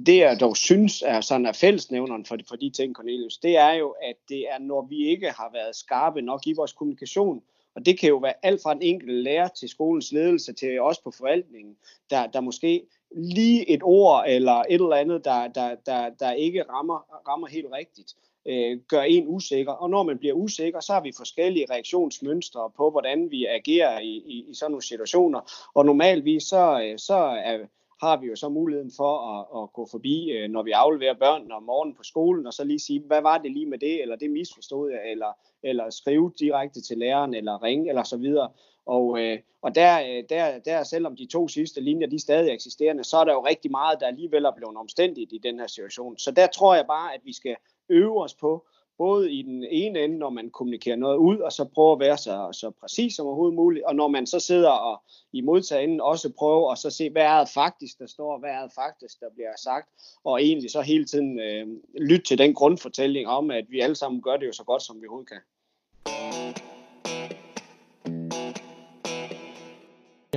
Det 0.07 0.17
jeg 0.17 0.41
dog 0.41 0.57
synes 0.57 1.03
er 1.07 1.21
sådan 1.21 1.47
er 1.47 1.53
fællesnævneren 1.53 2.25
for, 2.25 2.39
for 2.49 2.57
de 2.57 2.71
ting, 2.71 2.95
Cornelius, 2.95 3.39
det 3.39 3.57
er 3.57 3.73
jo, 3.73 3.95
at 4.03 4.17
det 4.29 4.41
er, 4.41 4.59
når 4.59 4.87
vi 4.89 5.07
ikke 5.07 5.31
har 5.31 5.51
været 5.53 5.77
skarpe 5.77 6.23
nok 6.23 6.47
i 6.47 6.53
vores 6.53 6.73
kommunikation, 6.73 7.43
og 7.75 7.87
det 7.87 7.99
kan 7.99 8.09
jo 8.09 8.17
være 8.17 8.35
alt 8.43 8.63
fra 8.63 8.73
en 8.73 8.83
enkelt 8.83 9.13
lærer 9.13 9.49
til 9.49 9.69
skolens 9.69 10.13
ledelse 10.13 10.53
til 10.53 10.81
os 10.81 10.99
på 10.99 11.11
forvaltningen, 11.11 11.77
der, 12.11 12.27
der 12.27 12.41
måske 12.41 12.87
lige 13.15 13.71
et 13.71 13.81
ord 13.83 14.25
eller 14.29 14.63
et 14.69 14.75
eller 14.75 14.97
andet, 14.97 15.25
der, 15.25 15.49
der, 15.49 15.75
der, 15.87 16.11
der 16.11 16.33
ikke 16.33 16.63
rammer, 16.63 17.29
rammer 17.29 17.49
helt 17.49 17.67
rigtigt, 17.73 18.15
øh, 18.47 18.79
gør 18.89 19.03
en 19.03 19.29
usikker. 19.29 19.73
Og 19.73 19.91
når 19.91 20.03
man 20.03 20.19
bliver 20.19 20.35
usikker, 20.35 20.81
så 20.81 20.93
har 20.93 21.01
vi 21.01 21.13
forskellige 21.17 21.67
reaktionsmønstre 21.71 22.71
på, 22.77 22.91
hvordan 22.91 23.31
vi 23.31 23.47
agerer 23.47 24.01
i, 24.01 24.23
i, 24.27 24.45
i 24.49 24.55
sådan 24.55 24.71
nogle 24.71 24.83
situationer. 24.83 25.71
Og 25.75 25.87
normalvis 25.87 26.43
så, 26.43 26.81
øh, 26.85 26.99
så 26.99 27.15
er, 27.45 27.59
har 28.03 28.17
vi 28.21 28.27
jo 28.27 28.37
så 28.37 28.49
muligheden 28.49 28.93
for 28.97 29.15
at, 29.35 29.63
at 29.63 29.73
gå 29.73 29.87
forbi, 29.91 30.31
øh, 30.31 30.51
når 30.51 30.63
vi 30.63 30.71
afleverer 30.71 31.15
børn 31.15 31.53
om 31.53 31.63
morgenen 31.63 31.97
på 31.97 32.03
skolen, 32.03 32.47
og 32.47 32.53
så 32.53 32.65
lige 32.65 32.79
sige, 32.79 33.03
hvad 33.07 33.23
var 33.23 33.39
det 33.39 33.53
lige 33.53 33.67
med 33.67 33.79
det, 33.79 34.03
eller 34.03 34.17
det 34.17 34.31
misforstod 34.31 34.91
jeg, 34.91 35.11
eller, 35.11 35.33
eller 35.63 35.91
skrive 35.91 36.33
direkte 36.39 36.81
til 36.81 36.99
læreren, 36.99 37.35
eller 37.35 37.63
ringe, 37.63 37.89
eller 37.89 38.03
så 38.03 38.17
videre. 38.17 38.49
Og, 38.87 39.21
øh, 39.21 39.39
og 39.63 39.75
der, 39.75 40.01
øh, 40.01 40.25
der, 40.29 40.59
der, 40.59 40.83
selvom 40.85 41.17
de 41.17 41.27
to 41.27 41.49
sidste 41.49 41.81
linjer, 41.81 42.07
de 42.07 42.17
er 42.17 42.21
stadig 42.21 42.53
eksisterende, 42.53 43.05
så 43.05 43.17
er 43.17 43.25
der 43.25 43.33
jo 43.33 43.47
rigtig 43.47 43.71
meget, 43.71 44.01
der 44.01 44.07
alligevel 44.07 44.45
er 44.45 44.53
blevet 44.57 44.77
omstændigt 44.77 45.33
i 45.33 45.39
den 45.39 45.59
her 45.59 45.67
situation. 45.67 46.19
Så 46.19 46.31
der 46.31 46.47
tror 46.47 46.75
jeg 46.75 46.87
bare, 46.87 47.15
at 47.15 47.21
vi 47.25 47.33
skal 47.33 47.57
øve 47.89 48.23
os 48.23 48.35
på, 48.35 48.67
Både 48.99 49.33
i 49.33 49.43
den 49.43 49.65
ene 49.71 50.01
ende, 50.01 50.19
når 50.19 50.31
man 50.31 50.51
kommunikerer 50.51 50.97
noget 50.97 51.17
ud, 51.17 51.39
og 51.39 51.53
så 51.53 51.65
prøve 51.65 51.93
at 51.93 52.01
være 52.01 52.19
så, 52.19 52.49
så 52.53 52.71
præcis 52.71 53.15
som 53.17 53.27
overhovedet 53.27 53.55
muligt, 53.55 53.85
og 53.85 53.95
når 53.95 54.09
man 54.09 54.27
så 54.27 54.41
sidder 54.41 54.71
og 54.71 55.03
i 55.33 55.41
modtagenden 55.41 56.01
også 56.01 56.33
prøver 56.39 56.73
at 56.73 56.79
så 56.79 56.91
se, 56.91 57.11
hvad 57.11 57.23
er 57.23 57.39
det 57.39 57.49
faktisk, 57.49 57.99
der 57.99 58.07
står, 58.07 58.39
hvad 58.39 58.51
er 58.51 58.63
det 58.63 58.73
faktisk, 58.75 59.21
der 59.21 59.27
bliver 59.35 59.53
sagt, 59.65 59.89
og 60.25 60.43
egentlig 60.43 60.71
så 60.71 60.81
hele 60.81 61.05
tiden 61.05 61.41
øh, 61.41 61.67
lytte 62.01 62.25
til 62.25 62.39
den 62.39 62.55
grundfortælling 62.55 63.29
om, 63.29 63.51
at 63.51 63.65
vi 63.69 63.81
alle 63.81 63.97
sammen 63.97 64.23
gør 64.23 64.37
det 64.37 64.47
jo 64.47 64.53
så 64.53 64.65
godt, 64.65 64.83
som 64.83 64.97
vi 65.01 65.07
overhovedet 65.07 65.29
kan. 65.29 65.41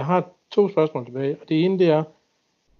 Jeg 0.06 0.14
har 0.14 0.30
to 0.52 0.70
spørgsmål 0.70 1.06
tilbage, 1.06 1.38
og 1.42 1.50
det 1.50 1.66
ene 1.66 1.80
det 1.80 1.88
er, 1.88 2.04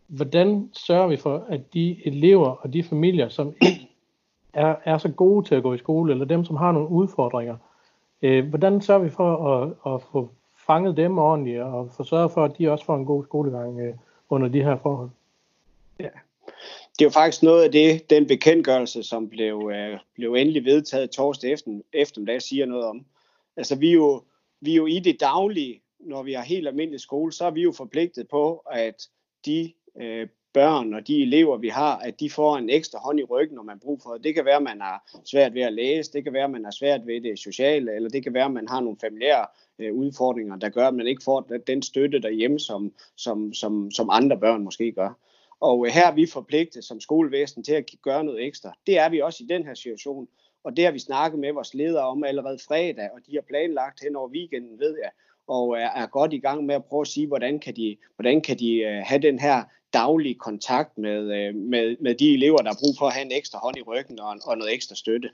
hvordan 0.08 0.70
sørger 0.74 1.08
vi 1.08 1.18
for, 1.18 1.46
at 1.50 1.74
de 1.74 2.08
elever 2.08 2.50
og 2.50 2.74
de 2.74 2.84
familier, 2.84 3.30
som 3.30 3.54
ikke 3.62 3.90
er, 4.54 4.76
er 4.84 4.98
så 4.98 5.10
gode 5.10 5.48
til 5.48 5.56
at 5.56 5.64
gå 5.64 5.74
i 5.74 5.78
skole, 5.78 6.14
eller 6.14 6.26
dem, 6.26 6.46
som 6.46 6.56
har 6.56 6.72
nogle 6.72 6.90
udfordringer, 6.90 7.58
øh, 8.22 8.48
hvordan 8.48 8.82
sørger 8.82 9.04
vi 9.04 9.10
for 9.10 9.48
at, 9.48 9.94
at 9.94 10.02
få 10.12 10.30
fanget 10.68 10.98
dem 10.98 11.18
ordentligt, 11.18 11.62
og 11.62 11.90
få 11.98 12.04
sørget 12.04 12.32
for, 12.32 12.44
at 12.44 12.58
de 12.58 12.72
også 12.72 12.86
får 12.86 12.96
en 12.96 13.06
god 13.06 13.24
skolegang 13.24 13.80
øh, 13.80 13.94
under 14.30 14.48
de 14.48 14.64
her 14.64 14.78
forhold? 14.78 15.10
Ja. 16.00 16.10
Det 17.00 17.02
er 17.02 17.06
jo 17.06 17.10
faktisk 17.10 17.44
noget 17.44 17.64
af 17.64 17.72
det, 17.72 18.10
den 18.10 18.28
bekendtgørelse, 18.28 19.04
som 19.04 19.30
blev, 19.30 19.72
øh, 19.74 20.00
blev 20.16 20.34
endelig 20.34 20.66
vedtaget 20.66 21.10
torsdag 21.10 21.52
efter, 21.52 21.72
eftermiddag, 21.94 22.42
siger 22.42 22.66
noget 22.66 22.86
om. 22.86 23.06
Altså 23.58 23.76
vi 23.76 23.90
er 23.90 23.94
jo, 23.94 24.24
vi 24.62 24.72
er 24.72 24.76
jo 24.76 24.86
i 24.86 25.00
det 25.00 25.20
daglige, 25.20 25.82
når 26.06 26.24
vi 26.24 26.34
har 26.34 26.44
helt 26.44 26.68
almindelig 26.68 27.00
skole, 27.00 27.34
så 27.34 27.46
er 27.46 27.52
vi 27.52 27.62
jo 27.62 27.72
forpligtet 27.72 28.28
på, 28.28 28.64
at 28.72 29.10
de 29.46 29.74
øh, 30.02 30.28
børn 30.54 30.94
og 30.94 31.08
de 31.08 31.22
elever, 31.22 31.58
vi 31.58 31.70
har, 31.70 31.98
at 31.98 32.20
de 32.20 32.30
får 32.30 32.58
en 32.58 32.70
ekstra 32.70 33.00
hånd 33.00 33.20
i 33.20 33.24
ryggen, 33.24 33.56
når 33.56 33.64
man 33.64 33.80
bruger 33.80 34.00
for 34.04 34.14
det. 34.14 34.24
Det 34.24 34.36
kan 34.36 34.46
være, 34.46 34.56
at 34.56 34.64
man 34.64 34.82
har 34.82 35.22
svært 35.26 35.54
ved 35.54 35.62
at 35.62 35.74
læse, 35.74 36.14
det 36.14 36.24
kan 36.24 36.34
være, 36.34 36.44
at 36.44 36.52
man 36.52 36.64
har 36.64 36.72
svært 36.72 37.08
ved 37.08 37.22
det 37.22 37.40
sociale, 37.40 37.96
eller 37.96 38.10
det 38.10 38.24
kan 38.24 38.34
være, 38.34 38.46
at 38.46 38.52
man 38.52 38.68
har 38.68 38.80
nogle 38.80 38.98
familiære 39.02 39.46
øh, 39.80 39.94
udfordringer, 39.94 40.56
der 40.56 40.70
gør, 40.70 40.88
at 40.88 40.96
man 40.96 41.08
ikke 41.08 41.24
får 41.24 41.42
den 41.68 41.82
støtte 41.82 42.20
derhjemme, 42.20 42.60
som, 42.60 42.94
som, 43.16 43.54
som, 43.54 43.92
som 43.92 44.10
andre 44.12 44.40
børn 44.40 44.64
måske 44.64 44.92
gør. 44.92 45.20
Og 45.60 45.86
øh, 45.88 45.94
her 45.94 46.08
er 46.08 46.16
vi 46.16 46.26
forpligtet 46.26 46.84
som 46.84 47.00
skolevæsen 47.00 47.64
til 47.64 47.74
at 47.74 47.86
gøre 48.02 48.24
noget 48.24 48.46
ekstra. 48.46 48.74
Det 48.88 48.98
er 49.00 49.10
vi 49.10 49.22
også 49.22 49.44
i 49.44 49.48
den 49.48 49.66
her 49.66 49.74
situation. 49.74 50.28
Og 50.64 50.78
det 50.78 50.86
har 50.86 50.92
vi 50.92 51.00
snakket 51.00 51.40
med 51.40 51.54
vores 51.54 51.74
ledere 51.74 52.08
om 52.08 52.24
allerede 52.24 52.60
fredag, 52.68 53.10
og 53.14 53.20
de 53.28 53.34
har 53.34 53.42
planlagt 53.42 54.04
hen 54.04 54.16
over 54.16 54.30
weekenden, 54.30 54.80
ved 54.80 54.98
jeg, 55.04 55.12
og 55.48 55.80
er, 55.80 55.90
er 55.96 56.06
godt 56.06 56.34
i 56.34 56.40
gang 56.40 56.66
med 56.66 56.76
at 56.76 56.86
prøve 56.86 57.02
at 57.02 57.08
sige, 57.08 57.28
hvordan 57.28 57.60
kan 57.60 57.76
de, 57.76 57.98
hvordan 58.16 58.42
kan 58.42 58.60
de 58.60 58.76
øh, 58.76 59.04
have 59.06 59.22
den 59.22 59.40
her 59.40 59.64
daglige 59.94 60.36
kontakt 60.36 60.98
med, 60.98 61.22
øh, 61.38 61.56
med, 61.56 61.96
med 62.02 62.16
de 62.16 62.34
elever, 62.34 62.58
der 62.58 62.70
har 62.70 62.80
brug 62.84 62.96
for 63.00 63.06
at 63.08 63.14
have 63.14 63.26
en 63.26 63.32
ekstra 63.32 63.60
hånd 63.60 63.78
i 63.78 63.82
ryggen 63.82 64.20
og, 64.20 64.36
og 64.46 64.58
noget 64.58 64.74
ekstra 64.74 64.96
støtte. 64.96 65.30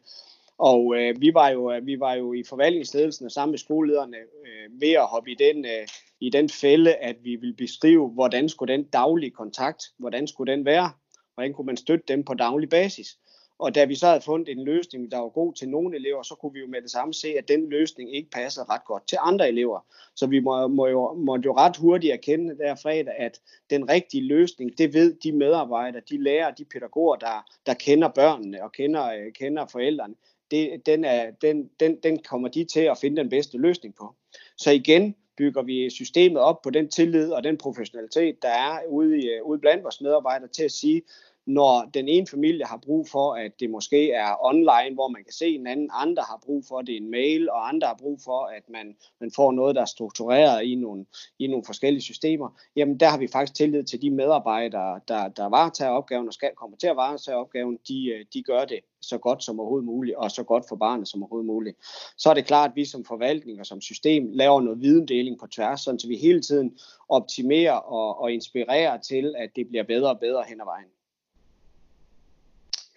Og 0.58 0.96
øh, 0.98 1.22
vi, 1.22 1.34
var 1.34 1.50
jo, 1.50 1.72
øh, 1.72 1.86
vi 1.86 2.00
var 2.00 2.14
jo 2.14 2.34
i 2.34 2.44
forvaltningsledelsen 2.44 3.26
og 3.26 3.32
sammen 3.32 3.52
med 3.52 3.60
skolelederne 3.60 4.18
øh, 4.18 4.82
ved 4.82 4.92
at 4.92 5.08
hoppe 5.08 5.32
i 5.32 5.36
den, 5.36 5.66
øh, 5.66 5.88
i 6.20 6.30
den 6.30 6.50
fælde, 6.50 6.96
at 6.96 7.16
vi 7.24 7.36
vil 7.36 7.54
beskrive, 7.54 8.10
hvordan 8.10 8.50
skulle 8.50 8.74
den 8.74 8.84
daglige 8.84 9.32
kontakt, 9.32 9.84
hvordan 9.98 10.28
skulle 10.28 10.52
den 10.52 10.66
være, 10.66 10.92
hvordan 11.34 11.54
kunne 11.54 11.66
man 11.66 11.78
støtte 11.78 12.06
dem 12.08 12.24
på 12.24 12.34
daglig 12.34 12.70
basis. 12.70 13.18
Og 13.62 13.76
da 13.76 13.86
vi 13.86 13.96
så 13.96 14.08
havde 14.08 14.22
fundet 14.22 14.50
en 14.50 14.64
løsning, 14.64 15.12
der 15.12 15.18
var 15.18 15.30
god 15.30 15.54
til 15.54 15.70
nogle 15.70 15.96
elever, 15.96 16.24
så 16.24 16.36
kunne 16.36 16.54
vi 16.54 16.60
jo 16.60 16.68
med 16.68 16.82
det 16.82 16.92
samme 16.92 17.14
se, 17.14 17.28
at 17.38 17.48
den 17.48 17.70
løsning 17.70 18.16
ikke 18.16 18.30
passede 18.30 18.66
ret 18.70 18.86
godt 18.86 19.08
til 19.08 19.18
andre 19.22 19.48
elever. 19.48 19.80
Så 20.16 20.28
vi 20.28 20.40
må, 20.40 20.68
må 20.68 20.88
jo, 20.88 21.14
måtte 21.14 21.46
jo 21.46 21.58
ret 21.58 21.78
hurtigt 21.78 22.14
erkende 22.14 22.58
der 22.58 22.76
fredag, 22.76 23.14
at 23.18 23.42
den 23.70 23.90
rigtige 23.90 24.24
løsning, 24.24 24.78
det 24.78 24.94
ved 24.94 25.14
de 25.24 25.32
medarbejdere, 25.32 26.02
de 26.10 26.24
lærere, 26.24 26.54
de 26.58 26.66
pædagoger, 26.66 27.16
der, 27.16 27.52
der 27.66 27.74
kender 27.74 28.08
børnene 28.08 28.64
og 28.64 28.72
kender, 28.72 29.06
øh, 29.06 29.34
kender 29.34 29.66
forældrene. 29.66 30.16
Det, 30.52 30.86
den, 30.86 31.04
er, 31.04 31.32
den, 31.42 31.70
den, 31.80 31.98
den 32.04 32.20
kommer 32.20 32.48
de 32.48 32.64
til 32.64 32.80
at 32.80 32.98
finde 32.98 33.22
den 33.22 33.30
bedste 33.30 33.58
løsning 33.58 33.96
på. 33.96 34.16
Så 34.58 34.72
igen 34.72 35.16
bygger 35.38 35.62
vi 35.62 35.90
systemet 35.90 36.42
op 36.42 36.62
på 36.62 36.70
den 36.70 36.90
tillid 36.90 37.32
og 37.32 37.44
den 37.44 37.58
professionalitet, 37.58 38.42
der 38.42 38.50
er 38.50 38.86
ude, 38.90 39.20
i, 39.20 39.30
øh, 39.30 39.44
ude 39.44 39.60
blandt 39.60 39.84
vores 39.84 40.02
medarbejdere 40.02 40.50
til 40.50 40.64
at 40.64 40.72
sige, 40.72 41.02
når 41.46 41.90
den 41.94 42.08
ene 42.08 42.28
familie 42.28 42.66
har 42.66 42.78
brug 42.78 43.08
for, 43.10 43.34
at 43.34 43.52
det 43.60 43.70
måske 43.70 44.12
er 44.12 44.46
online, 44.46 44.94
hvor 44.94 45.08
man 45.08 45.24
kan 45.24 45.34
se 45.34 45.48
en 45.48 45.68
anden, 45.68 45.90
andre 45.94 46.24
har 46.24 46.40
brug 46.46 46.66
for, 46.68 46.80
at 46.80 46.88
det 46.88 46.94
er 46.94 46.98
en 46.98 47.12
mail, 47.12 47.50
og 47.50 47.70
andre 47.70 47.88
har 47.88 47.98
brug 48.00 48.20
for, 48.24 48.46
at 48.46 48.64
man, 48.70 48.96
man 49.20 49.32
får 49.36 49.52
noget, 49.52 49.76
der 49.76 49.82
er 49.82 49.86
struktureret 49.86 50.64
i 50.64 50.76
nogle, 50.76 51.06
i 51.40 51.48
nogle 51.48 51.66
forskellige 51.66 52.02
systemer, 52.02 52.50
jamen 52.76 53.00
der 53.00 53.10
har 53.10 53.18
vi 53.18 53.28
faktisk 53.28 53.56
tillid 53.56 53.84
til 53.84 54.02
de 54.02 54.10
medarbejdere, 54.12 55.00
der, 55.08 55.28
der 55.28 55.46
varetager 55.46 55.92
opgaven 55.92 56.28
og 56.28 56.34
skal, 56.34 56.52
komme 56.56 56.78
til 56.78 56.88
at 56.88 56.96
varetage 56.96 57.38
opgaven, 57.38 57.80
de, 57.88 58.10
øh, 58.10 58.26
de 58.34 58.44
gør 58.44 58.66
det 58.66 58.80
så 59.02 59.18
godt 59.18 59.44
som 59.44 59.60
overhovedet 59.60 59.86
muligt, 59.86 60.16
og 60.16 60.32
så 60.32 60.44
godt 60.44 60.66
for 60.70 60.76
barnet 60.76 61.08
som 61.08 61.24
overhovedet 61.24 61.46
muligt. 61.46 61.78
Så 62.18 62.30
er 62.30 62.34
det 62.34 62.46
klart, 62.46 62.70
at 62.70 62.76
vi 62.76 62.86
som 62.86 63.06
forvaltning 63.06 63.60
og 63.60 63.66
som 63.66 63.82
system 63.82 64.30
laver 64.32 64.62
noget 64.62 64.82
videndeling 64.82 65.40
på 65.40 65.48
tværs, 65.48 65.82
så 65.82 66.06
vi 66.08 66.18
hele 66.18 66.42
tiden 66.42 66.78
optimerer 67.10 67.74
og, 67.74 68.20
og 68.22 68.32
inspirerer 68.32 68.98
til, 68.98 69.36
at 69.38 69.50
det 69.56 69.68
bliver 69.68 69.84
bedre 69.84 70.10
og 70.10 70.20
bedre 70.20 70.44
hen 70.48 70.62
ad 70.62 70.66
vejen. 70.66 71.01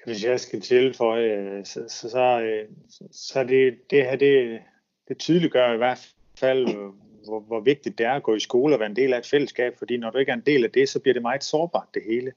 Hvis 0.05 0.25
jeg 0.25 0.41
skal 0.41 0.61
tilføje, 0.61 1.25
øh, 1.25 1.65
så, 1.65 1.85
så, 1.89 2.11
så, 2.11 2.41
øh, 2.41 2.69
så 3.13 3.45
det, 3.45 3.91
det 3.91 4.05
her, 4.05 4.17
det, 4.17 4.61
det 5.09 5.19
tydeliggør 5.19 5.75
i 5.75 5.77
hvert 5.77 6.09
fald, 6.39 6.69
øh, 6.69 6.89
hvor, 7.25 7.41
hvor 7.41 7.61
vigtigt 7.61 7.99
det 7.99 8.07
er 8.07 8.13
at 8.13 8.23
gå 8.23 8.35
i 8.35 8.41
skole 8.41 8.75
og 8.75 8.81
være 8.81 8.91
en 8.91 8.97
del 8.97 9.13
af 9.13 9.19
et 9.19 9.27
fællesskab, 9.27 9.79
fordi 9.79 9.97
når 9.97 10.11
du 10.11 10.19
ikke 10.19 10.31
er 10.31 10.37
en 10.37 10.43
del 10.47 10.65
af 10.65 10.71
det, 10.71 10.89
så 10.89 11.01
bliver 11.01 11.13
det 11.13 11.23
meget 11.23 11.45
sårbart 11.45 11.89
det 11.95 12.03
hele. 12.07 12.33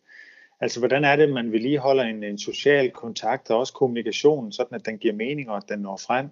Altså, 0.60 0.80
hvordan 0.80 1.04
er 1.04 1.16
det, 1.16 1.30
man 1.30 1.52
vedligeholder 1.52 2.04
en, 2.04 2.24
en 2.24 2.38
social 2.40 2.92
kontakt 2.92 3.50
og 3.50 3.60
også 3.60 3.74
kommunikation, 3.74 4.52
sådan 4.52 4.76
at 4.76 4.86
den 4.86 4.98
giver 4.98 5.14
mening 5.14 5.50
og 5.50 5.58
at 5.58 5.70
den 5.70 5.80
når 5.80 5.98
frem. 5.98 6.30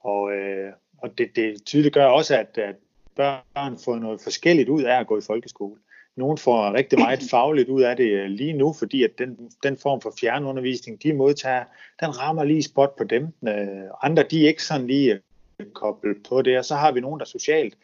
Og, 0.00 0.32
øh, 0.32 0.72
og 0.98 1.18
det, 1.18 1.36
det 1.36 1.64
tydeliggør 1.64 2.06
også, 2.06 2.38
at, 2.38 2.58
at 2.58 2.76
børn 3.16 3.78
får 3.84 3.96
noget 3.96 4.20
forskelligt 4.20 4.68
ud 4.68 4.82
af 4.82 5.00
at 5.00 5.06
gå 5.06 5.18
i 5.18 5.26
folkeskole. 5.26 5.80
Nogle 6.16 6.38
får 6.38 6.72
rigtig 6.72 6.98
meget 6.98 7.22
fagligt 7.30 7.68
ud 7.68 7.82
af 7.82 7.96
det 7.96 8.10
øh, 8.10 8.26
lige 8.26 8.52
nu, 8.52 8.72
fordi 8.72 9.02
at 9.02 9.10
den, 9.18 9.50
den 9.62 9.76
form 9.76 10.00
for 10.00 10.14
fjernundervisning, 10.20 11.02
de 11.02 11.12
modtager, 11.12 11.64
den 12.00 12.20
rammer 12.20 12.44
lige 12.44 12.62
spot 12.62 12.96
på 12.96 13.04
dem. 13.04 13.28
Øh, 13.48 13.90
andre, 14.02 14.22
de 14.30 14.44
er 14.44 14.48
ikke 14.48 14.62
sådan 14.62 14.86
lige 14.86 15.20
øh, 15.60 15.66
koblet 15.74 16.16
på 16.28 16.42
det, 16.42 16.58
og 16.58 16.64
så 16.64 16.74
har 16.74 16.92
vi 16.92 17.00
nogen, 17.00 17.20
der 17.20 17.26
socialt 17.26 17.74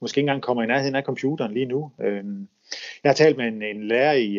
måske 0.00 0.18
ikke 0.18 0.26
engang 0.26 0.42
kommer 0.42 0.62
i 0.62 0.66
nærheden 0.66 0.94
af 0.94 1.02
computeren 1.02 1.54
lige 1.54 1.66
nu. 1.66 1.92
Jeg 3.04 3.10
har 3.10 3.14
talt 3.14 3.36
med 3.36 3.46
en, 3.46 3.62
en 3.62 3.88
lærer 3.88 4.12
i, 4.12 4.32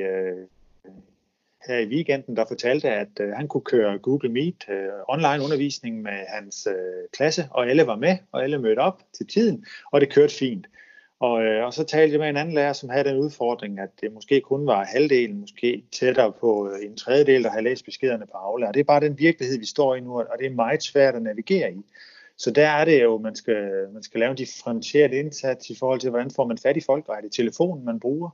her 1.67 1.77
i 1.79 1.87
weekenden, 1.87 2.35
der 2.35 2.45
fortalte, 2.47 2.89
at 2.89 3.09
han 3.35 3.47
kunne 3.47 3.61
køre 3.61 3.97
Google 3.97 4.29
Meet 4.29 4.65
online 5.07 5.43
undervisning 5.43 6.01
med 6.01 6.25
hans 6.27 6.67
klasse, 7.13 7.47
og 7.51 7.69
alle 7.69 7.87
var 7.87 7.95
med, 7.95 8.17
og 8.31 8.43
alle 8.43 8.59
mødte 8.59 8.79
op 8.79 9.01
til 9.13 9.27
tiden, 9.27 9.65
og 9.91 10.01
det 10.01 10.13
kørte 10.13 10.33
fint. 10.33 10.67
Og, 11.19 11.43
øh, 11.43 11.65
og 11.65 11.73
så 11.73 11.83
talte 11.83 12.11
jeg 12.11 12.19
med 12.19 12.29
en 12.29 12.37
anden 12.37 12.55
lærer, 12.55 12.73
som 12.73 12.89
havde 12.89 13.09
den 13.09 13.17
udfordring, 13.17 13.79
at 13.79 13.89
det 14.01 14.13
måske 14.13 14.41
kun 14.41 14.67
var 14.67 14.85
halvdelen, 14.85 15.39
måske 15.39 15.83
tættere 15.91 16.31
på 16.31 16.69
øh, 16.69 16.85
en 16.85 16.97
tredjedel, 16.97 17.43
der 17.43 17.49
havde 17.49 17.63
læst 17.63 17.85
beskederne 17.85 18.25
på 18.25 18.37
Aula. 18.37 18.67
Og 18.67 18.73
det 18.73 18.79
er 18.79 18.83
bare 18.83 18.99
den 18.99 19.19
virkelighed, 19.19 19.59
vi 19.59 19.65
står 19.65 19.95
i 19.95 19.99
nu, 19.99 20.19
og 20.19 20.35
det 20.39 20.45
er 20.45 20.51
meget 20.51 20.83
svært 20.83 21.15
at 21.15 21.21
navigere 21.21 21.73
i. 21.73 21.85
Så 22.37 22.51
der 22.51 22.67
er 22.67 22.85
det 22.85 23.03
jo, 23.03 23.17
man 23.17 23.35
skal, 23.35 23.89
man 23.93 24.03
skal 24.03 24.19
lave 24.19 24.31
en 24.31 24.37
differentieret 24.37 25.13
indsats 25.13 25.69
i 25.69 25.75
forhold 25.79 25.99
til, 25.99 26.09
hvordan 26.09 26.31
får 26.31 26.45
man 26.45 26.57
fat 26.57 26.77
i 26.77 26.81
folk, 26.81 27.09
og 27.09 27.15
er 27.15 27.21
det 27.21 27.31
telefonen, 27.31 27.85
man 27.85 27.99
bruger? 27.99 28.29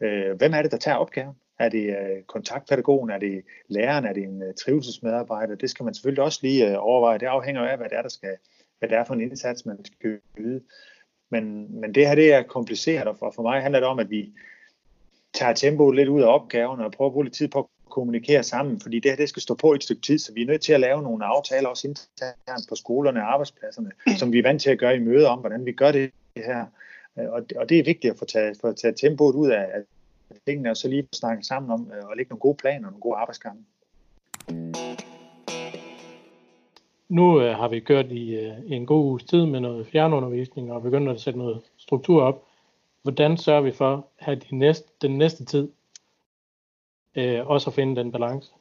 Øh, 0.00 0.36
hvem 0.36 0.54
er 0.54 0.62
det, 0.62 0.70
der 0.70 0.76
tager 0.76 0.96
opgaven? 0.96 1.34
Er 1.58 1.68
det 1.68 1.86
øh, 1.88 2.22
kontaktpædagogen? 2.26 3.10
Er 3.10 3.18
det 3.18 3.44
læreren? 3.68 4.04
Er 4.04 4.12
det 4.12 4.22
en 4.22 4.42
øh, 4.42 4.54
trivselsmedarbejder? 4.54 5.54
Det 5.54 5.70
skal 5.70 5.84
man 5.84 5.94
selvfølgelig 5.94 6.24
også 6.24 6.38
lige 6.42 6.70
øh, 6.70 6.76
overveje. 6.78 7.18
Det 7.18 7.26
afhænger 7.26 7.62
af, 7.62 7.76
hvad 7.76 7.88
det 7.88 7.98
er, 7.98 8.02
der 8.02 8.08
skal, 8.08 8.36
hvad 8.78 8.88
det 8.88 8.98
er 8.98 9.04
for 9.04 9.14
en 9.14 9.20
indsats, 9.20 9.66
man 9.66 9.84
skal 9.84 10.18
yde. 10.38 10.60
Men, 11.30 11.66
men 11.80 11.94
det 11.94 12.06
her 12.06 12.14
det 12.14 12.32
er 12.32 12.42
kompliceret, 12.42 13.08
og 13.08 13.16
for, 13.18 13.42
mig 13.42 13.62
handler 13.62 13.80
det 13.80 13.88
om, 13.88 13.98
at 13.98 14.10
vi 14.10 14.32
tager 15.34 15.52
tempoet 15.52 15.96
lidt 15.96 16.08
ud 16.08 16.22
af 16.22 16.26
opgaven 16.26 16.80
og 16.80 16.92
prøver 16.92 17.08
at 17.08 17.12
bruge 17.12 17.24
lidt 17.24 17.34
tid 17.34 17.48
på 17.48 17.58
at 17.58 17.90
kommunikere 17.90 18.42
sammen, 18.42 18.80
fordi 18.80 19.00
det 19.00 19.10
her 19.10 19.16
det 19.16 19.28
skal 19.28 19.42
stå 19.42 19.54
på 19.54 19.72
et 19.72 19.82
stykke 19.82 20.02
tid, 20.02 20.18
så 20.18 20.32
vi 20.32 20.42
er 20.42 20.46
nødt 20.46 20.62
til 20.62 20.72
at 20.72 20.80
lave 20.80 21.02
nogle 21.02 21.24
aftaler 21.24 21.68
også 21.68 21.88
internt 21.88 22.68
på 22.68 22.74
skolerne 22.74 23.20
og 23.20 23.32
arbejdspladserne, 23.32 23.90
som 24.18 24.32
vi 24.32 24.38
er 24.38 24.42
vant 24.42 24.62
til 24.62 24.70
at 24.70 24.78
gøre 24.78 24.96
i 24.96 24.98
møder 24.98 25.28
om, 25.28 25.38
hvordan 25.38 25.66
vi 25.66 25.72
gør 25.72 25.92
det 25.92 26.10
her. 26.36 26.66
Og, 27.16 27.42
og 27.56 27.68
det 27.68 27.78
er 27.78 27.84
vigtigt 27.84 28.12
at 28.12 28.18
få 28.18 28.24
taget, 28.24 28.58
få 28.60 28.72
taget 28.72 28.96
tempoet 28.96 29.34
ud 29.34 29.50
af, 29.50 29.66
af 29.74 29.82
tingene, 30.46 30.70
og 30.70 30.76
så 30.76 30.88
lige 30.88 31.08
snakke 31.12 31.44
sammen 31.44 31.70
om 31.70 31.90
og 32.02 32.16
lægge 32.16 32.30
nogle 32.30 32.40
gode 32.40 32.56
planer 32.56 32.86
og 32.86 32.92
nogle 32.92 33.00
gode 33.00 33.16
arbejdsgange 33.16 33.64
nu 37.10 37.40
øh, 37.40 37.56
har 37.56 37.68
vi 37.68 37.80
kørt 37.80 38.06
i, 38.06 38.34
øh, 38.34 38.58
i 38.66 38.74
en 38.74 38.86
god 38.86 39.04
uges 39.04 39.24
tid 39.24 39.46
med 39.46 39.60
noget 39.60 39.86
fjernundervisning 39.86 40.72
og 40.72 40.82
begyndt 40.82 41.10
at 41.10 41.20
sætte 41.20 41.38
noget 41.38 41.60
struktur 41.76 42.22
op. 42.22 42.44
Hvordan 43.02 43.36
sørger 43.36 43.60
vi 43.60 43.72
for 43.72 43.94
at 43.94 44.02
have 44.18 44.36
de 44.36 44.56
næste, 44.56 44.88
den 45.02 45.18
næste 45.18 45.44
tid 45.44 45.68
øh, 47.14 47.46
også 47.46 47.70
at 47.70 47.74
finde 47.74 47.96
den 47.96 48.12
balance? 48.12 48.52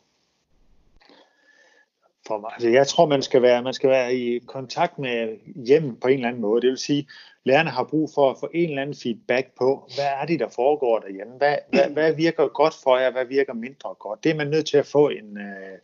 For 2.27 2.37
mig, 2.37 2.51
altså 2.53 2.69
jeg 2.69 2.87
tror, 2.87 3.05
man 3.05 3.21
skal, 3.21 3.41
være, 3.41 3.63
man 3.63 3.73
skal 3.73 3.89
være 3.89 4.15
i 4.15 4.39
kontakt 4.39 4.99
med 4.99 5.37
hjemmet 5.65 5.99
på 5.99 6.07
en 6.07 6.13
eller 6.13 6.27
anden 6.27 6.41
måde. 6.41 6.61
Det 6.61 6.69
vil 6.69 6.77
sige, 6.77 7.07
lærerne 7.43 7.69
har 7.69 7.83
brug 7.83 8.09
for 8.15 8.31
at 8.31 8.37
få 8.39 8.49
en 8.53 8.69
eller 8.69 8.81
anden 8.81 8.95
feedback 9.03 9.47
på, 9.57 9.89
hvad 9.95 10.05
er 10.21 10.25
det, 10.25 10.39
der 10.39 10.49
foregår 10.49 10.99
derhjemme? 10.99 11.33
Hvad, 11.37 11.57
hvad, 11.69 11.89
hvad 11.89 12.13
virker 12.13 12.47
godt 12.47 12.73
for 12.83 12.97
jer? 12.97 13.11
Hvad 13.11 13.25
virker 13.25 13.53
mindre 13.53 13.95
godt? 13.99 14.23
Det 14.23 14.29
er 14.29 14.35
man 14.35 14.47
nødt 14.47 14.65
til 14.65 14.77
at 14.77 14.85
få 14.85 15.09
en, 15.09 15.37
øh, 15.37 15.77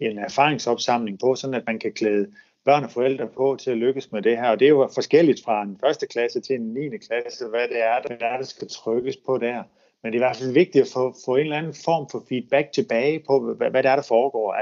en 0.00 0.18
erfaringsopsamling 0.18 1.18
på, 1.20 1.34
sådan 1.34 1.54
at 1.54 1.66
man 1.66 1.78
kan 1.78 1.92
klæde 1.92 2.26
børn 2.64 2.84
og 2.84 2.90
forældre 2.90 3.26
på 3.26 3.56
til 3.60 3.70
at 3.70 3.76
lykkes 3.76 4.12
med 4.12 4.22
det 4.22 4.36
her. 4.36 4.50
Og 4.50 4.60
det 4.60 4.64
er 4.64 4.68
jo 4.68 4.90
forskelligt 4.94 5.44
fra 5.44 5.62
en 5.62 5.78
første 5.80 6.06
klasse 6.06 6.40
til 6.40 6.56
en 6.56 6.74
9. 6.74 6.98
klasse, 6.98 7.48
hvad 7.48 7.68
det 7.68 7.80
er, 7.84 8.00
der, 8.00 8.26
er, 8.26 8.36
der 8.36 8.44
skal 8.44 8.68
trykkes 8.68 9.16
på 9.26 9.38
der. 9.38 9.62
Men 10.02 10.12
det 10.12 10.18
er 10.18 10.22
i 10.22 10.26
hvert 10.26 10.36
fald 10.36 10.52
vigtigt 10.52 10.82
at 10.82 10.90
få, 10.94 11.14
få 11.24 11.36
en 11.36 11.40
eller 11.40 11.56
anden 11.56 11.74
form 11.84 12.08
for 12.10 12.24
feedback 12.28 12.72
tilbage 12.72 13.22
på, 13.26 13.54
hvad, 13.54 13.70
hvad 13.70 13.82
det 13.82 13.90
er, 13.90 13.96
der 13.96 14.02
foregår. 14.02 14.56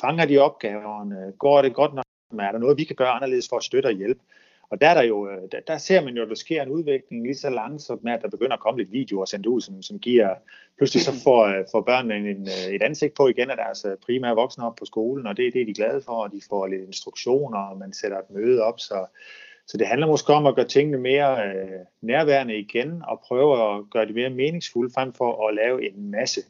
Fanger 0.00 0.24
de 0.26 0.38
opgaverne? 0.38 1.32
Går 1.38 1.62
det 1.62 1.74
godt 1.74 1.94
nok? 1.94 2.04
Er 2.40 2.52
der 2.52 2.58
noget, 2.58 2.78
vi 2.78 2.84
kan 2.84 2.96
gøre 2.96 3.08
anderledes 3.08 3.48
for 3.48 3.56
at 3.56 3.64
støtte 3.64 3.86
og 3.86 3.92
hjælpe? 3.92 4.20
Og 4.70 4.80
der, 4.80 4.88
er 4.88 4.94
der, 4.94 5.02
jo, 5.02 5.28
øh, 5.30 5.42
der, 5.52 5.60
der 5.66 5.78
ser 5.78 6.00
man 6.04 6.16
jo, 6.16 6.22
at 6.22 6.28
der 6.28 6.34
sker 6.34 6.62
en 6.62 6.68
udvikling 6.68 7.22
lige 7.22 7.34
så 7.34 7.50
langsomt 7.50 8.04
med, 8.04 8.12
at 8.12 8.22
der 8.22 8.28
begynder 8.28 8.52
at 8.52 8.60
komme 8.60 8.80
lidt 8.80 8.92
videoer 8.92 9.24
sendt 9.24 9.46
ud, 9.46 9.60
som, 9.60 9.82
som 9.82 9.98
giver, 9.98 10.34
pludselig 10.76 11.02
så 11.02 11.12
får, 11.24 11.44
øh, 11.44 11.64
får 11.72 11.80
børnene 11.80 12.16
en, 12.16 12.26
en, 12.26 12.48
øh, 12.48 12.74
et 12.74 12.82
ansigt 12.82 13.14
på 13.14 13.28
igen 13.28 13.50
af 13.50 13.56
deres 13.56 13.86
primære 14.06 14.34
voksne 14.34 14.66
op 14.66 14.76
på 14.76 14.84
skolen, 14.84 15.26
og 15.26 15.36
det, 15.36 15.52
det 15.52 15.62
er 15.62 15.66
de 15.66 15.74
glade 15.74 16.02
for, 16.02 16.12
og 16.12 16.32
de 16.32 16.40
får 16.48 16.66
lidt 16.66 16.82
instruktioner, 16.82 17.58
og 17.58 17.78
man 17.78 17.92
sætter 17.92 18.18
et 18.18 18.30
møde 18.30 18.62
op, 18.62 18.80
så, 18.80 19.06
så 19.66 19.76
det 19.76 19.86
handler 19.86 20.06
måske 20.06 20.32
om 20.32 20.46
at 20.46 20.54
gøre 20.54 20.68
tingene 20.68 20.98
mere 20.98 21.46
øh, 21.46 21.80
nærværende 22.00 22.58
igen, 22.58 23.02
og 23.08 23.20
prøve 23.20 23.76
at 23.76 23.84
gøre 23.90 24.06
det 24.06 24.14
mere 24.14 24.30
meningsfulde, 24.30 24.92
frem 24.94 25.12
for 25.12 25.48
at 25.48 25.54
lave 25.54 25.90
en 25.90 26.10
masse. 26.10 26.40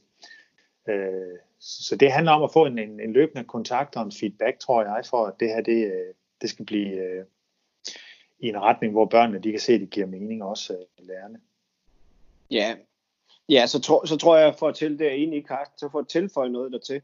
Øh, 0.88 1.38
så 1.60 1.96
det 1.96 2.12
handler 2.12 2.32
om 2.32 2.42
at 2.42 2.52
få 2.52 2.66
en, 2.66 2.78
en, 2.78 3.00
en 3.00 3.12
løbende 3.12 3.44
kontakt 3.44 3.96
og 3.96 4.02
en 4.02 4.12
feedback, 4.20 4.58
tror 4.58 4.82
jeg, 4.82 5.02
for 5.10 5.26
at 5.26 5.34
det 5.40 5.48
her 5.48 5.60
det, 5.60 5.92
det 6.40 6.50
skal 6.50 6.66
blive 6.66 6.92
øh, 6.92 7.24
i 8.40 8.48
en 8.48 8.62
retning, 8.62 8.92
hvor 8.92 9.04
børnene 9.04 9.38
de 9.38 9.50
kan 9.50 9.60
se, 9.60 9.72
at 9.72 9.80
det 9.80 9.90
giver 9.90 10.06
mening 10.06 10.44
også 10.44 10.72
øh, 10.72 11.06
lærerne. 11.06 11.40
Ja, 12.50 12.74
ja 13.48 13.66
så, 13.66 13.80
tro, 13.80 14.06
så 14.06 14.16
tror 14.16 14.36
jeg, 14.36 14.54
for 14.54 14.68
at 14.68 14.74
til 14.74 14.98
det 14.98 15.10
ind 15.10 15.34
i 15.34 15.40
Karsten, 15.40 15.78
så 15.78 15.88
for 15.92 15.98
at 15.98 16.08
tilføje 16.08 16.48
noget 16.48 16.72
dertil, 16.72 17.00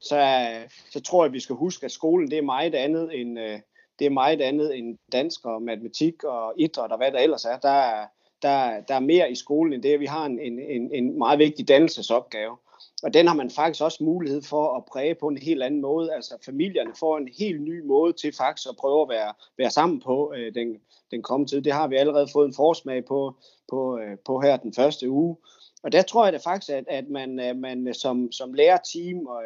så, 0.00 0.48
så 0.90 1.00
tror 1.00 1.24
jeg, 1.24 1.28
at 1.28 1.32
vi 1.32 1.40
skal 1.40 1.56
huske, 1.56 1.84
at 1.84 1.92
skolen 1.92 2.30
det 2.30 2.38
er 2.38 2.42
meget 2.42 2.74
andet 2.74 3.20
end, 3.20 3.38
øh, 3.38 3.60
det 3.98 4.06
er 4.06 4.10
meget 4.10 4.40
andet 4.40 4.78
end 4.78 4.98
dansk 5.12 5.44
og 5.44 5.62
matematik 5.62 6.24
og 6.24 6.54
idræt 6.56 6.90
og 6.90 6.96
hvad 6.96 7.12
der 7.12 7.18
ellers 7.18 7.44
er. 7.44 7.58
Der 7.58 7.68
er, 7.68 8.06
der, 8.42 8.80
der 8.80 8.94
er 8.94 9.00
mere 9.00 9.30
i 9.30 9.34
skolen 9.34 9.72
end 9.72 9.82
det. 9.82 10.00
Vi 10.00 10.06
har 10.06 10.26
en, 10.26 10.38
en, 10.38 10.94
en 10.94 11.18
meget 11.18 11.38
vigtig 11.38 11.68
dannelsesopgave. 11.68 12.56
Og 13.02 13.14
den 13.14 13.26
har 13.26 13.34
man 13.34 13.50
faktisk 13.50 13.84
også 13.84 14.04
mulighed 14.04 14.42
for 14.42 14.76
at 14.76 14.84
præge 14.84 15.14
på 15.14 15.28
en 15.28 15.38
helt 15.38 15.62
anden 15.62 15.80
måde. 15.80 16.14
Altså 16.14 16.34
familierne 16.44 16.92
får 16.98 17.18
en 17.18 17.28
helt 17.38 17.62
ny 17.62 17.80
måde 17.80 18.12
til 18.12 18.32
faktisk 18.36 18.68
at 18.68 18.76
prøve 18.76 19.02
at 19.02 19.08
være, 19.08 19.34
være 19.58 19.70
sammen 19.70 20.00
på 20.00 20.34
øh, 20.36 20.54
den, 20.54 20.76
den 21.10 21.22
kommende 21.22 21.52
tid. 21.52 21.62
Det 21.62 21.72
har 21.72 21.88
vi 21.88 21.96
allerede 21.96 22.28
fået 22.32 22.46
en 22.46 22.54
forsmag 22.54 23.04
på, 23.04 23.34
på, 23.70 23.98
øh, 23.98 24.18
på 24.24 24.40
her 24.40 24.56
den 24.56 24.74
første 24.74 25.10
uge. 25.10 25.36
Og 25.82 25.92
der 25.92 26.02
tror 26.02 26.24
jeg 26.24 26.32
da 26.32 26.38
faktisk, 26.38 26.72
at, 26.72 26.84
at 26.88 27.08
man, 27.08 27.40
øh, 27.40 27.56
man 27.56 27.94
som, 27.94 28.32
som 28.32 28.52
lærerteam 28.52 29.26
og, 29.26 29.42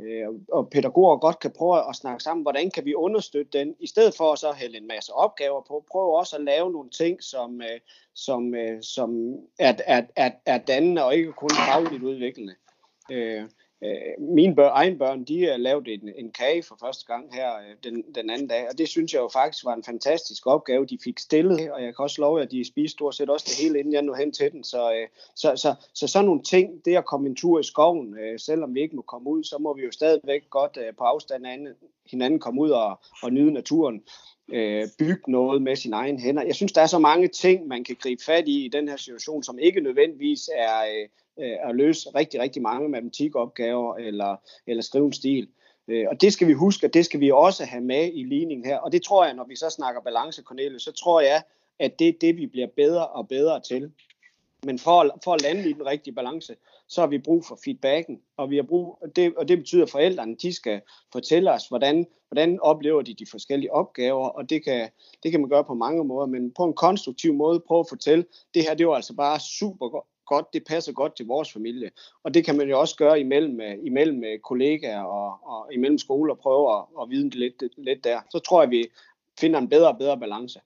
øh, 0.00 0.28
og 0.52 0.70
pædagoger 0.70 1.16
godt 1.16 1.38
kan 1.38 1.52
prøve 1.56 1.88
at 1.88 1.96
snakke 1.96 2.22
sammen, 2.22 2.42
hvordan 2.42 2.70
kan 2.70 2.84
vi 2.84 2.94
understøtte 2.94 3.58
den, 3.58 3.74
i 3.80 3.86
stedet 3.86 4.14
for 4.16 4.32
at 4.32 4.38
så 4.38 4.52
hælde 4.52 4.76
en 4.76 4.86
masse 4.86 5.12
opgaver 5.12 5.62
på, 5.68 5.84
prøv 5.90 6.14
også 6.14 6.36
at 6.36 6.44
lave 6.44 6.72
nogle 6.72 6.90
ting, 6.90 7.22
som, 7.22 7.60
øh, 7.60 7.80
som, 8.14 8.54
øh, 8.54 8.82
som 8.82 9.34
er, 9.58 9.74
er, 9.86 10.02
er, 10.16 10.30
er 10.46 10.58
dannende 10.58 11.04
og 11.04 11.14
ikke 11.14 11.32
kun 11.32 11.50
fagligt 11.50 12.02
udviklende. 12.02 12.54
Øh, 13.12 13.42
øh, 13.84 14.00
mine 14.18 14.54
børn, 14.54 14.70
egen 14.74 14.98
børn, 14.98 15.24
de 15.24 15.44
har 15.44 15.56
lavet 15.56 15.88
en, 15.88 16.08
en 16.16 16.32
kage 16.32 16.62
for 16.62 16.76
første 16.80 17.04
gang 17.06 17.34
her 17.34 17.56
øh, 17.56 17.76
den, 17.84 18.04
den 18.14 18.30
anden 18.30 18.48
dag, 18.48 18.68
og 18.70 18.78
det 18.78 18.88
synes 18.88 19.14
jeg 19.14 19.20
jo 19.20 19.28
faktisk 19.32 19.64
var 19.64 19.74
en 19.74 19.84
fantastisk 19.84 20.46
opgave, 20.46 20.86
de 20.86 20.98
fik 21.04 21.18
stillet, 21.18 21.72
og 21.72 21.82
jeg 21.82 21.96
kan 21.96 22.02
også 22.02 22.20
love 22.20 22.36
jer, 22.36 22.44
at 22.44 22.50
de 22.50 22.64
spiste 22.64 22.96
stort 22.96 23.14
set 23.14 23.30
også 23.30 23.46
det 23.48 23.64
hele, 23.64 23.78
inden 23.78 23.92
jeg 23.92 24.02
nåede 24.02 24.20
hen 24.20 24.32
til 24.32 24.52
den, 24.52 24.64
så, 24.64 24.92
øh, 24.92 25.08
så, 25.36 25.56
så, 25.56 25.74
så 25.94 26.06
sådan 26.06 26.26
nogle 26.26 26.42
ting, 26.42 26.84
det 26.84 26.96
at 26.96 27.06
komme 27.06 27.28
en 27.28 27.36
tur 27.36 27.60
i 27.60 27.62
skoven, 27.62 28.18
øh, 28.18 28.38
selvom 28.38 28.74
vi 28.74 28.80
ikke 28.80 28.96
må 28.96 29.02
komme 29.02 29.30
ud, 29.30 29.44
så 29.44 29.58
må 29.58 29.74
vi 29.74 29.82
jo 29.82 29.90
stadigvæk 29.90 30.50
godt 30.50 30.78
øh, 30.86 30.94
på 30.98 31.04
afstand 31.04 31.46
af 31.46 31.58
hinanden 32.06 32.40
komme 32.40 32.60
ud 32.60 32.70
og, 32.70 33.00
og 33.22 33.32
nyde 33.32 33.52
naturen 33.52 34.02
øh, 34.52 34.88
bygge 34.98 35.32
noget 35.32 35.62
med 35.62 35.76
sine 35.76 35.96
egne 35.96 36.20
hænder. 36.20 36.42
Jeg 36.42 36.54
synes, 36.54 36.72
der 36.72 36.80
er 36.80 36.86
så 36.86 36.98
mange 36.98 37.28
ting, 37.28 37.68
man 37.68 37.84
kan 37.84 37.96
gribe 38.00 38.24
fat 38.24 38.48
i 38.48 38.64
i 38.64 38.68
den 38.68 38.88
her 38.88 38.96
situation, 38.96 39.42
som 39.42 39.58
ikke 39.58 39.80
nødvendigvis 39.80 40.50
er, 40.54 40.80
øh, 40.82 41.08
øh, 41.38 41.56
at 41.68 41.74
løse 41.74 42.08
rigtig, 42.14 42.40
rigtig 42.40 42.62
mange 42.62 42.88
matematikopgaver 42.88 43.96
eller, 43.96 44.36
eller 44.66 44.82
skrive 44.82 45.06
en 45.06 45.12
stil. 45.12 45.48
Øh, 45.88 46.06
og 46.10 46.20
det 46.20 46.32
skal 46.32 46.48
vi 46.48 46.52
huske, 46.52 46.86
og 46.86 46.94
det 46.94 47.04
skal 47.04 47.20
vi 47.20 47.30
også 47.30 47.64
have 47.64 47.84
med 47.84 48.10
i 48.14 48.22
ligningen 48.24 48.66
her. 48.66 48.78
Og 48.78 48.92
det 48.92 49.02
tror 49.02 49.24
jeg, 49.24 49.34
når 49.34 49.44
vi 49.44 49.56
så 49.56 49.70
snakker 49.70 50.00
balance, 50.00 50.42
Cornelius, 50.42 50.82
så 50.82 50.92
tror 50.92 51.20
jeg, 51.20 51.42
at 51.78 51.98
det 51.98 52.08
er 52.08 52.12
det, 52.20 52.36
vi 52.36 52.46
bliver 52.46 52.66
bedre 52.76 53.06
og 53.06 53.28
bedre 53.28 53.60
til. 53.60 53.92
Men 54.66 54.78
for 54.78 55.00
at, 55.00 55.10
for 55.24 55.34
at 55.34 55.42
lande 55.42 55.70
i 55.70 55.72
den 55.72 55.86
rigtige 55.86 56.14
balance, 56.14 56.56
så 56.88 57.00
har 57.00 57.08
vi 57.08 57.18
brug 57.18 57.44
for 57.44 57.58
feedbacken, 57.64 58.20
og, 58.36 58.50
vi 58.50 58.56
har 58.56 58.62
brug, 58.62 58.98
det, 59.16 59.34
og 59.36 59.48
det 59.48 59.58
betyder, 59.58 59.82
at 59.82 59.90
forældrene 59.90 60.34
de 60.34 60.52
skal 60.52 60.80
fortælle 61.12 61.52
os, 61.52 61.68
hvordan, 61.68 62.06
hvordan 62.28 62.60
oplever 62.60 63.02
de 63.02 63.14
de 63.14 63.26
forskellige 63.30 63.72
opgaver, 63.72 64.28
og 64.28 64.50
det 64.50 64.64
kan, 64.64 64.88
det 65.22 65.30
kan 65.30 65.40
man 65.40 65.50
gøre 65.50 65.64
på 65.64 65.74
mange 65.74 66.04
måder, 66.04 66.26
men 66.26 66.50
på 66.50 66.64
en 66.64 66.74
konstruktiv 66.74 67.34
måde 67.34 67.60
prøve 67.60 67.80
at 67.80 67.88
fortælle, 67.88 68.24
det 68.54 68.62
her 68.62 68.74
det 68.74 68.86
var 68.86 68.94
altså 68.94 69.14
bare 69.14 69.40
super 69.40 69.88
godt, 70.26 70.46
det 70.52 70.64
passer 70.68 70.92
godt 70.92 71.16
til 71.16 71.26
vores 71.26 71.52
familie. 71.52 71.90
Og 72.22 72.34
det 72.34 72.44
kan 72.44 72.56
man 72.56 72.68
jo 72.68 72.80
også 72.80 72.96
gøre 72.96 73.20
imellem, 73.20 73.60
øh, 73.60 73.78
imellem 73.82 74.24
øh, 74.24 74.38
kollegaer 74.38 75.02
og, 75.02 75.38
og 75.42 75.74
imellem 75.74 75.98
skoler, 75.98 76.34
prøve 76.34 76.76
at, 76.76 76.84
at 77.02 77.10
vide 77.10 77.28
lidt, 77.28 77.62
lidt 77.76 78.04
der. 78.04 78.20
Så 78.30 78.38
tror 78.38 78.62
jeg, 78.62 78.70
vi 78.70 78.88
finder 79.40 79.58
en 79.58 79.68
bedre 79.68 79.88
og 79.88 79.98
bedre 79.98 80.20
balance. 80.20 80.60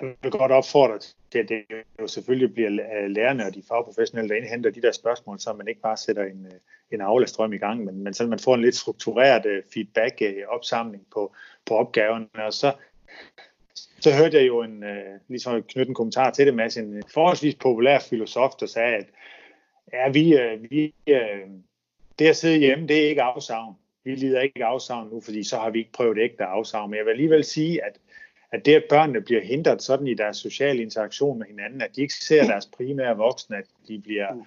Jeg 0.00 0.14
vil 0.22 0.30
godt 0.30 0.52
opfordre 0.52 0.98
til, 1.32 1.38
at 1.38 1.48
det 1.48 1.64
jo 2.00 2.06
selvfølgelig 2.06 2.54
bliver 2.54 2.70
øh, 2.70 3.10
lærerne 3.10 3.46
og 3.46 3.54
de 3.54 3.62
fagprofessionelle, 3.68 4.28
der 4.28 4.40
indhenter 4.40 4.70
de 4.70 4.82
der 4.82 4.92
spørgsmål, 4.92 5.40
så 5.40 5.52
man 5.52 5.68
ikke 5.68 5.80
bare 5.80 5.96
sætter 5.96 6.24
en, 6.24 6.46
en 6.92 7.00
aflastrøm 7.00 7.52
i 7.52 7.58
gang, 7.58 7.84
men, 7.84 8.04
men 8.04 8.14
så 8.14 8.26
man 8.26 8.38
får 8.38 8.54
en 8.54 8.60
lidt 8.60 8.76
struktureret 8.76 9.62
feedback-opsamling 9.74 11.06
på, 11.12 11.34
på 11.66 11.74
opgaverne, 11.74 12.28
og 12.34 12.52
så 12.52 12.72
så 14.00 14.10
hørte 14.12 14.36
jeg 14.36 14.46
jo 14.46 14.62
en, 14.62 14.84
øh, 14.84 15.20
ligesom 15.28 15.62
knytte 15.62 15.88
en 15.88 15.94
kommentar 15.94 16.30
til 16.30 16.46
det, 16.46 16.54
med 16.54 16.76
en 16.76 17.02
forholdsvis 17.14 17.54
populær 17.54 17.98
filosof, 17.98 18.50
der 18.60 18.66
sagde, 18.66 18.96
at 18.96 19.06
ja, 19.92 20.08
vi, 20.08 20.36
øh, 20.36 20.70
vi, 20.70 20.94
øh, 21.06 21.48
det 22.18 22.26
at 22.26 22.36
sidde 22.36 22.58
hjemme, 22.58 22.86
det 22.86 23.04
er 23.04 23.08
ikke 23.08 23.22
afsavn. 23.22 23.74
Vi 24.04 24.14
lider 24.14 24.40
ikke 24.40 24.64
afsavn 24.64 25.08
nu, 25.12 25.20
fordi 25.20 25.42
så 25.42 25.56
har 25.56 25.70
vi 25.70 25.78
ikke 25.78 25.92
prøvet 25.92 26.18
ægte 26.18 26.44
afsavn. 26.44 26.90
Men 26.90 26.96
jeg 26.96 27.04
vil 27.04 27.10
alligevel 27.10 27.44
sige, 27.44 27.84
at, 27.84 27.98
at 28.52 28.66
det, 28.66 28.74
at 28.74 28.84
børnene 28.88 29.20
bliver 29.20 29.40
hindret 29.40 29.82
sådan 29.82 30.06
i 30.06 30.14
deres 30.14 30.36
sociale 30.36 30.82
interaktion 30.82 31.38
med 31.38 31.46
hinanden, 31.46 31.82
at 31.82 31.96
de 31.96 32.00
ikke 32.00 32.14
ser 32.14 32.44
deres 32.44 32.66
primære 32.66 33.16
voksne, 33.16 33.56
at 33.56 33.64
de 33.88 33.98
bliver 33.98 34.44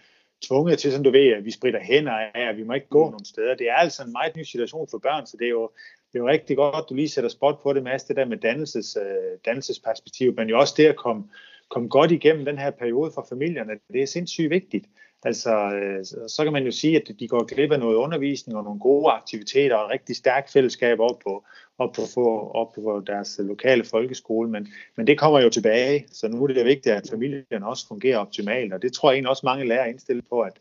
tvunget 0.47 0.79
til, 0.79 0.91
som 0.91 1.03
du 1.03 1.11
ved, 1.11 1.27
at 1.33 1.45
vi 1.45 1.51
spritter 1.51 1.79
hænder 1.79 2.11
af, 2.11 2.49
at 2.49 2.57
vi 2.57 2.63
må 2.63 2.73
ikke 2.73 2.87
gå 2.87 3.05
mm. 3.05 3.11
nogen 3.11 3.25
steder. 3.25 3.55
Det 3.55 3.69
er 3.69 3.75
altså 3.75 4.03
en 4.03 4.11
meget 4.11 4.35
ny 4.35 4.43
situation 4.43 4.87
for 4.91 4.97
børn, 4.97 5.25
så 5.25 5.37
det 5.37 5.45
er 5.45 5.49
jo, 5.49 5.71
det 6.13 6.19
er 6.19 6.23
jo 6.23 6.29
rigtig 6.29 6.57
godt, 6.57 6.75
at 6.75 6.85
du 6.89 6.95
lige 6.95 7.09
sætter 7.09 7.29
spot 7.29 7.59
på 7.63 7.73
det, 7.73 7.83
Mads, 7.83 8.03
det 8.03 8.15
der 8.15 8.25
med 8.25 8.37
dannelses, 8.37 8.97
øh, 9.01 9.39
dannelsesperspektiv, 9.45 10.33
men 10.37 10.49
jo 10.49 10.59
også 10.59 10.73
det 10.77 10.85
at 10.85 10.95
komme, 10.95 11.23
komme 11.69 11.89
godt 11.89 12.11
igennem 12.11 12.45
den 12.45 12.57
her 12.57 12.71
periode 12.71 13.11
for 13.15 13.25
familierne. 13.29 13.71
Det 13.93 14.01
er 14.01 14.07
sindssygt 14.07 14.49
vigtigt. 14.49 14.85
Altså, 15.25 15.51
øh, 15.75 16.05
så 16.05 16.43
kan 16.43 16.53
man 16.53 16.63
jo 16.63 16.71
sige, 16.71 16.95
at 16.97 17.11
de 17.19 17.27
går 17.27 17.43
glip 17.43 17.71
af 17.71 17.79
noget 17.79 17.95
undervisning 17.95 18.57
og 18.57 18.63
nogle 18.63 18.79
gode 18.79 19.11
aktiviteter 19.11 19.75
og 19.75 19.85
et 19.85 19.91
rigtig 19.91 20.15
stærkt 20.15 20.51
fællesskab 20.51 20.99
op 20.99 21.19
på, 21.23 21.45
op 21.77 21.91
på, 22.15 22.51
op 22.55 22.73
på 22.75 23.03
deres 23.07 23.39
lokale 23.43 23.83
folkeskole, 23.83 24.49
men, 24.49 24.67
men 24.95 25.07
det 25.07 25.19
kommer 25.19 25.39
jo 25.39 25.49
tilbage, 25.49 26.05
så 26.11 26.27
nu 26.27 26.43
er 26.43 26.47
det 26.47 26.65
vigtigt, 26.65 26.95
at 26.95 27.09
familien 27.09 27.63
også 27.63 27.87
fungerer 27.87 28.17
optimalt, 28.17 28.73
og 28.73 28.81
det 28.81 28.93
tror 28.93 29.09
jeg 29.09 29.15
egentlig 29.15 29.29
også 29.29 29.45
mange 29.45 29.67
lærere 29.67 29.85
er 29.85 29.89
indstillet 29.89 30.25
på, 30.29 30.41
at, 30.41 30.53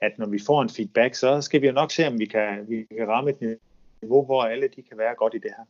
at 0.00 0.18
når 0.18 0.26
vi 0.26 0.38
får 0.46 0.62
en 0.62 0.68
feedback, 0.68 1.14
så 1.14 1.40
skal 1.40 1.62
vi 1.62 1.66
jo 1.66 1.72
nok 1.72 1.90
se, 1.90 2.06
om 2.06 2.18
vi 2.18 2.26
kan, 2.26 2.64
vi 2.68 2.86
kan 2.96 3.08
ramme 3.08 3.30
et 3.30 3.58
niveau, 4.04 4.24
hvor 4.24 4.42
alle 4.42 4.68
de 4.68 4.82
kan 4.82 4.98
være 4.98 5.14
godt 5.14 5.34
i 5.34 5.38
det 5.38 5.50
her. 5.56 5.64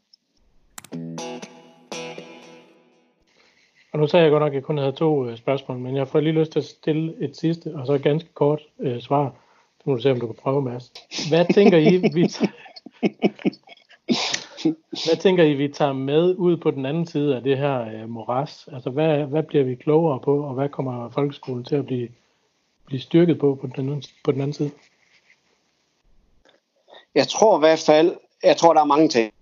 Og 3.92 4.01
nu 4.01 4.07
sagde 4.07 4.23
jeg 4.23 4.31
godt 4.31 4.40
nok, 4.40 4.53
at 4.53 4.55
jeg 4.55 4.62
kun 4.62 4.79
havde 4.79 4.92
to 4.92 5.29
øh, 5.29 5.37
spørgsmål, 5.37 5.79
men 5.79 5.97
jeg 5.97 6.09
får 6.09 6.20
lige 6.20 6.33
lyst 6.33 6.53
til 6.53 6.59
at 6.59 6.64
stille 6.64 7.14
et 7.20 7.37
sidste, 7.37 7.75
og 7.75 7.87
så 7.87 7.92
et 7.92 8.03
ganske 8.03 8.29
kort 8.35 8.62
øh, 8.79 9.01
svar. 9.01 9.35
Så 9.79 9.83
må 9.85 9.94
du 9.94 10.03
se, 10.03 10.11
om 10.11 10.20
du 10.20 10.27
kan 10.27 10.35
prøve, 10.35 10.62
Mads. 10.62 10.92
Hvad 11.29 11.55
tænker 11.55 11.79
I, 11.79 11.97
vi 11.97 12.29
hvad 14.90 15.16
tænker 15.16 15.44
I, 15.44 15.55
vi 15.55 15.68
tager 15.68 15.92
med 15.92 16.35
ud 16.35 16.57
på 16.57 16.70
den 16.70 16.87
anden 16.87 17.07
side 17.07 17.37
af 17.37 17.42
det 17.42 17.59
her 17.59 17.81
øh, 17.81 18.09
moras? 18.09 18.68
Altså, 18.73 18.90
hvad, 18.90 19.25
hvad 19.25 19.42
bliver 19.42 19.64
vi 19.64 19.75
klogere 19.75 20.20
på, 20.20 20.44
og 20.44 20.55
hvad 20.55 20.68
kommer 20.68 21.11
folkeskolen 21.11 21.64
til 21.64 21.77
at 21.77 21.87
blive, 21.87 22.09
blive 22.87 23.01
styrket 23.01 23.38
på 23.38 23.55
på 23.55 23.66
den, 23.66 24.03
på 24.25 24.33
den 24.33 24.40
anden 24.40 24.55
side? 24.55 24.70
Jeg 27.14 27.29
tror 27.29 27.59
i 27.59 27.61
hvert 27.61 27.85
fald, 27.87 28.16
jeg 28.42 28.57
tror, 28.57 28.73
der 28.73 28.81
er 28.81 28.85
mange 28.85 29.09
ting. 29.09 29.33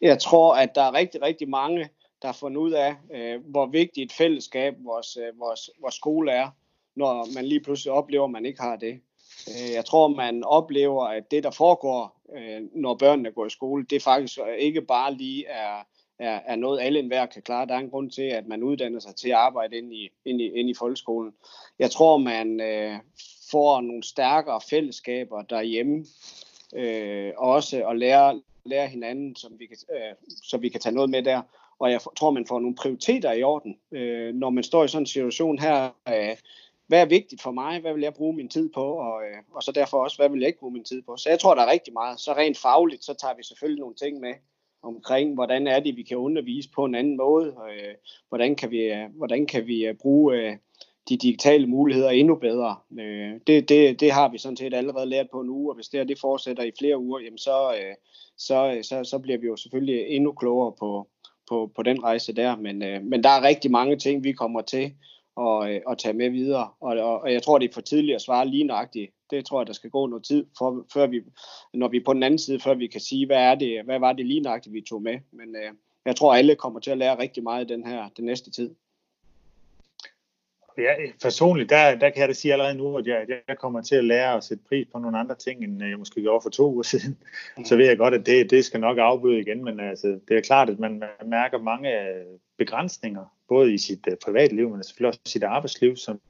Jeg 0.00 0.18
tror, 0.18 0.54
at 0.54 0.74
der 0.74 0.82
er 0.82 0.94
rigtig, 0.94 1.22
rigtig 1.22 1.48
mange, 1.48 1.88
der 2.22 2.28
har 2.28 2.32
fundet 2.32 2.60
ud 2.60 2.72
af, 2.72 2.94
øh, 3.14 3.40
hvor 3.46 3.66
vigtigt 3.66 4.04
et 4.04 4.16
fællesskab 4.16 4.74
vores, 4.84 5.16
øh, 5.16 5.40
vores, 5.40 5.70
vores 5.80 5.94
skole 5.94 6.32
er, 6.32 6.48
når 6.94 7.34
man 7.34 7.44
lige 7.44 7.60
pludselig 7.60 7.92
oplever, 7.92 8.24
at 8.24 8.30
man 8.30 8.46
ikke 8.46 8.60
har 8.60 8.76
det. 8.76 9.00
Øh, 9.48 9.72
jeg 9.74 9.84
tror, 9.84 10.08
man 10.08 10.44
oplever, 10.44 11.04
at 11.04 11.30
det, 11.30 11.44
der 11.44 11.50
foregår, 11.50 12.20
øh, 12.36 12.60
når 12.74 12.94
børnene 12.94 13.32
går 13.32 13.46
i 13.46 13.50
skole, 13.50 13.84
det 13.90 14.02
faktisk 14.02 14.38
ikke 14.58 14.82
bare 14.82 15.14
lige 15.14 15.46
er, 15.46 15.86
er, 16.18 16.40
er 16.46 16.56
noget, 16.56 16.80
alle 16.80 16.98
enhver 16.98 17.26
kan 17.26 17.42
klare. 17.42 17.66
Der 17.66 17.74
er 17.74 17.78
en 17.78 17.90
grund 17.90 18.10
til, 18.10 18.22
at 18.22 18.46
man 18.46 18.62
uddanner 18.62 19.00
sig 19.00 19.16
til 19.16 19.28
at 19.28 19.36
arbejde 19.36 19.76
ind 19.76 19.92
i, 19.92 20.10
ind 20.24 20.40
i, 20.40 20.50
ind 20.52 20.70
i 20.70 20.74
folkeskolen. 20.74 21.32
Jeg 21.78 21.90
tror, 21.90 22.18
man 22.18 22.60
øh, 22.60 22.98
får 23.50 23.80
nogle 23.80 24.02
stærkere 24.02 24.60
fællesskaber 24.70 25.42
derhjemme, 25.42 26.04
øh, 26.74 27.32
og 27.36 27.50
også 27.50 27.88
at 27.88 27.98
lære, 27.98 28.40
lære 28.64 28.88
hinanden, 28.88 29.36
som 29.36 29.52
vi 29.58 29.66
kan, 29.66 29.76
øh, 29.92 30.14
så 30.42 30.56
vi 30.56 30.68
kan 30.68 30.80
tage 30.80 30.94
noget 30.94 31.10
med 31.10 31.22
der. 31.22 31.42
Og 31.78 31.90
jeg 31.90 32.00
tror, 32.16 32.30
man 32.30 32.46
får 32.46 32.60
nogle 32.60 32.76
prioriteter 32.76 33.32
i 33.32 33.42
orden, 33.42 33.78
øh, 33.92 34.34
når 34.34 34.50
man 34.50 34.64
står 34.64 34.84
i 34.84 34.88
sådan 34.88 35.02
en 35.02 35.06
situation 35.06 35.58
her. 35.58 35.90
Øh, 36.08 36.36
hvad 36.86 37.00
er 37.00 37.06
vigtigt 37.06 37.42
for 37.42 37.50
mig? 37.50 37.80
Hvad 37.80 37.92
vil 37.92 38.02
jeg 38.02 38.14
bruge 38.14 38.36
min 38.36 38.48
tid 38.48 38.70
på? 38.74 38.82
Og, 38.82 39.22
øh, 39.22 39.36
og 39.54 39.62
så 39.62 39.72
derfor 39.72 40.04
også, 40.04 40.16
hvad 40.16 40.28
vil 40.28 40.40
jeg 40.40 40.46
ikke 40.46 40.58
bruge 40.58 40.72
min 40.72 40.84
tid 40.84 41.02
på? 41.02 41.16
Så 41.16 41.28
jeg 41.28 41.38
tror, 41.38 41.54
der 41.54 41.62
er 41.62 41.70
rigtig 41.70 41.92
meget. 41.92 42.20
Så 42.20 42.32
rent 42.32 42.58
fagligt, 42.58 43.04
så 43.04 43.14
tager 43.14 43.34
vi 43.36 43.42
selvfølgelig 43.42 43.80
nogle 43.80 43.94
ting 43.94 44.20
med 44.20 44.34
omkring, 44.82 45.34
hvordan 45.34 45.66
er 45.66 45.80
det, 45.80 45.96
vi 45.96 46.02
kan 46.02 46.16
undervise 46.16 46.70
på 46.74 46.84
en 46.84 46.94
anden 46.94 47.16
måde, 47.16 47.56
øh, 47.70 47.94
hvordan 48.28 48.56
kan 48.56 48.70
vi, 48.70 48.78
øh, 48.78 49.08
hvordan 49.16 49.46
kan 49.46 49.66
vi 49.66 49.86
øh, 49.86 49.94
bruge 49.94 50.36
øh, 50.36 50.56
de 51.08 51.16
digitale 51.16 51.66
muligheder 51.66 52.10
endnu 52.10 52.34
bedre. 52.34 52.76
Øh, 53.00 53.32
det, 53.46 53.68
det, 53.68 54.00
det 54.00 54.12
har 54.12 54.28
vi 54.28 54.38
sådan 54.38 54.56
set 54.56 54.74
allerede 54.74 55.06
lært 55.06 55.26
på 55.32 55.40
en 55.40 55.48
uge, 55.48 55.70
og 55.70 55.74
hvis 55.74 55.88
det 55.88 56.00
her 56.00 56.04
det 56.04 56.18
fortsætter 56.20 56.62
i 56.62 56.72
flere 56.78 56.98
uger, 56.98 57.20
jamen 57.20 57.38
så, 57.38 57.74
øh, 57.74 57.94
så, 58.38 58.78
så, 58.82 59.04
så 59.04 59.18
bliver 59.18 59.38
vi 59.38 59.46
jo 59.46 59.56
selvfølgelig 59.56 60.06
endnu 60.08 60.32
klogere 60.32 60.72
på, 60.78 61.08
på, 61.48 61.72
på 61.76 61.82
den 61.82 62.02
rejse 62.02 62.32
der. 62.32 62.56
Men, 62.56 62.82
øh, 62.82 63.02
men 63.02 63.22
der 63.22 63.30
er 63.30 63.42
rigtig 63.42 63.70
mange 63.70 63.96
ting, 63.96 64.24
vi 64.24 64.32
kommer 64.32 64.62
til 64.62 64.92
at, 65.40 65.70
øh, 65.70 65.80
at 65.90 65.98
tage 65.98 66.14
med 66.14 66.30
videre, 66.30 66.68
og, 66.80 66.96
og, 66.96 67.20
og 67.20 67.32
jeg 67.32 67.42
tror, 67.42 67.58
det 67.58 67.68
er 67.68 67.74
for 67.74 67.80
tidligt 67.80 68.14
at 68.14 68.22
svare 68.22 68.48
lige 68.48 68.64
nøjagtigt 68.64 69.10
det 69.32 69.46
tror 69.46 69.60
jeg, 69.60 69.66
der 69.66 69.72
skal 69.72 69.90
gå 69.90 70.06
noget 70.06 70.24
tid, 70.24 70.46
for, 70.58 70.86
før 70.92 71.06
vi, 71.06 71.20
når 71.74 71.88
vi 71.88 71.96
er 71.96 72.04
på 72.04 72.12
den 72.12 72.22
anden 72.22 72.38
side, 72.38 72.60
før 72.60 72.74
vi 72.74 72.86
kan 72.86 73.00
sige, 73.00 73.26
hvad, 73.26 73.36
er 73.36 73.54
det, 73.54 73.84
hvad 73.84 73.98
var 73.98 74.12
det 74.12 74.26
lige 74.26 74.40
nøjagtigt, 74.40 74.74
vi 74.74 74.80
tog 74.80 75.02
med. 75.02 75.18
Men 75.32 75.56
øh, 75.56 75.72
jeg 76.06 76.16
tror, 76.16 76.34
alle 76.34 76.54
kommer 76.54 76.80
til 76.80 76.90
at 76.90 76.98
lære 76.98 77.18
rigtig 77.18 77.42
meget 77.42 77.68
den 77.68 77.86
her 77.86 78.08
den 78.16 78.24
næste 78.24 78.50
tid. 78.50 78.70
Ja, 80.78 80.94
personligt, 81.22 81.70
der, 81.70 81.94
der 81.94 82.10
kan 82.10 82.20
jeg 82.20 82.28
da 82.28 82.32
sige 82.32 82.52
allerede 82.52 82.74
nu, 82.74 82.98
at 82.98 83.06
jeg, 83.06 83.26
jeg 83.48 83.58
kommer 83.58 83.82
til 83.82 83.94
at 83.94 84.04
lære 84.04 84.36
at 84.36 84.44
sætte 84.44 84.64
pris 84.68 84.86
på 84.92 84.98
nogle 84.98 85.18
andre 85.18 85.34
ting, 85.34 85.64
end 85.64 85.84
jeg 85.84 85.98
måske 85.98 86.20
gjorde 86.22 86.42
for 86.42 86.50
to 86.50 86.72
uger 86.72 86.82
siden. 86.92 87.18
Mm. 87.56 87.64
Så 87.64 87.76
ved 87.76 87.86
jeg 87.86 87.98
godt, 87.98 88.14
at 88.14 88.26
det, 88.26 88.50
det 88.50 88.64
skal 88.64 88.80
nok 88.80 88.98
afbøde 88.98 89.40
igen, 89.40 89.64
men 89.64 89.80
altså, 89.80 90.18
det 90.28 90.36
er 90.36 90.40
klart, 90.40 90.70
at 90.70 90.78
man 90.78 91.02
mærker 91.26 91.58
mange 91.58 91.90
begrænsninger, 92.58 93.24
både 93.48 93.74
i 93.74 93.78
sit 93.78 94.06
uh, 94.06 94.14
privatliv, 94.24 94.70
men 94.70 94.82
selvfølgelig 94.82 95.08
også 95.08 95.20
i 95.26 95.28
sit 95.28 95.42
arbejdsliv, 95.42 95.96
som, 95.96 96.20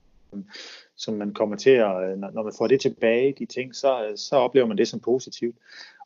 som 0.97 1.15
man 1.15 1.35
kommer 1.35 1.57
til 1.57 1.71
at, 1.71 2.19
når 2.19 2.43
man 2.43 2.53
får 2.59 2.67
det 2.67 2.81
tilbage, 2.81 3.35
de 3.39 3.47
ting, 3.47 3.75
så, 3.75 4.13
så 4.17 4.37
oplever 4.37 4.67
man 4.67 4.79
det 4.79 4.89
som 4.89 5.01
positivt. 5.01 5.57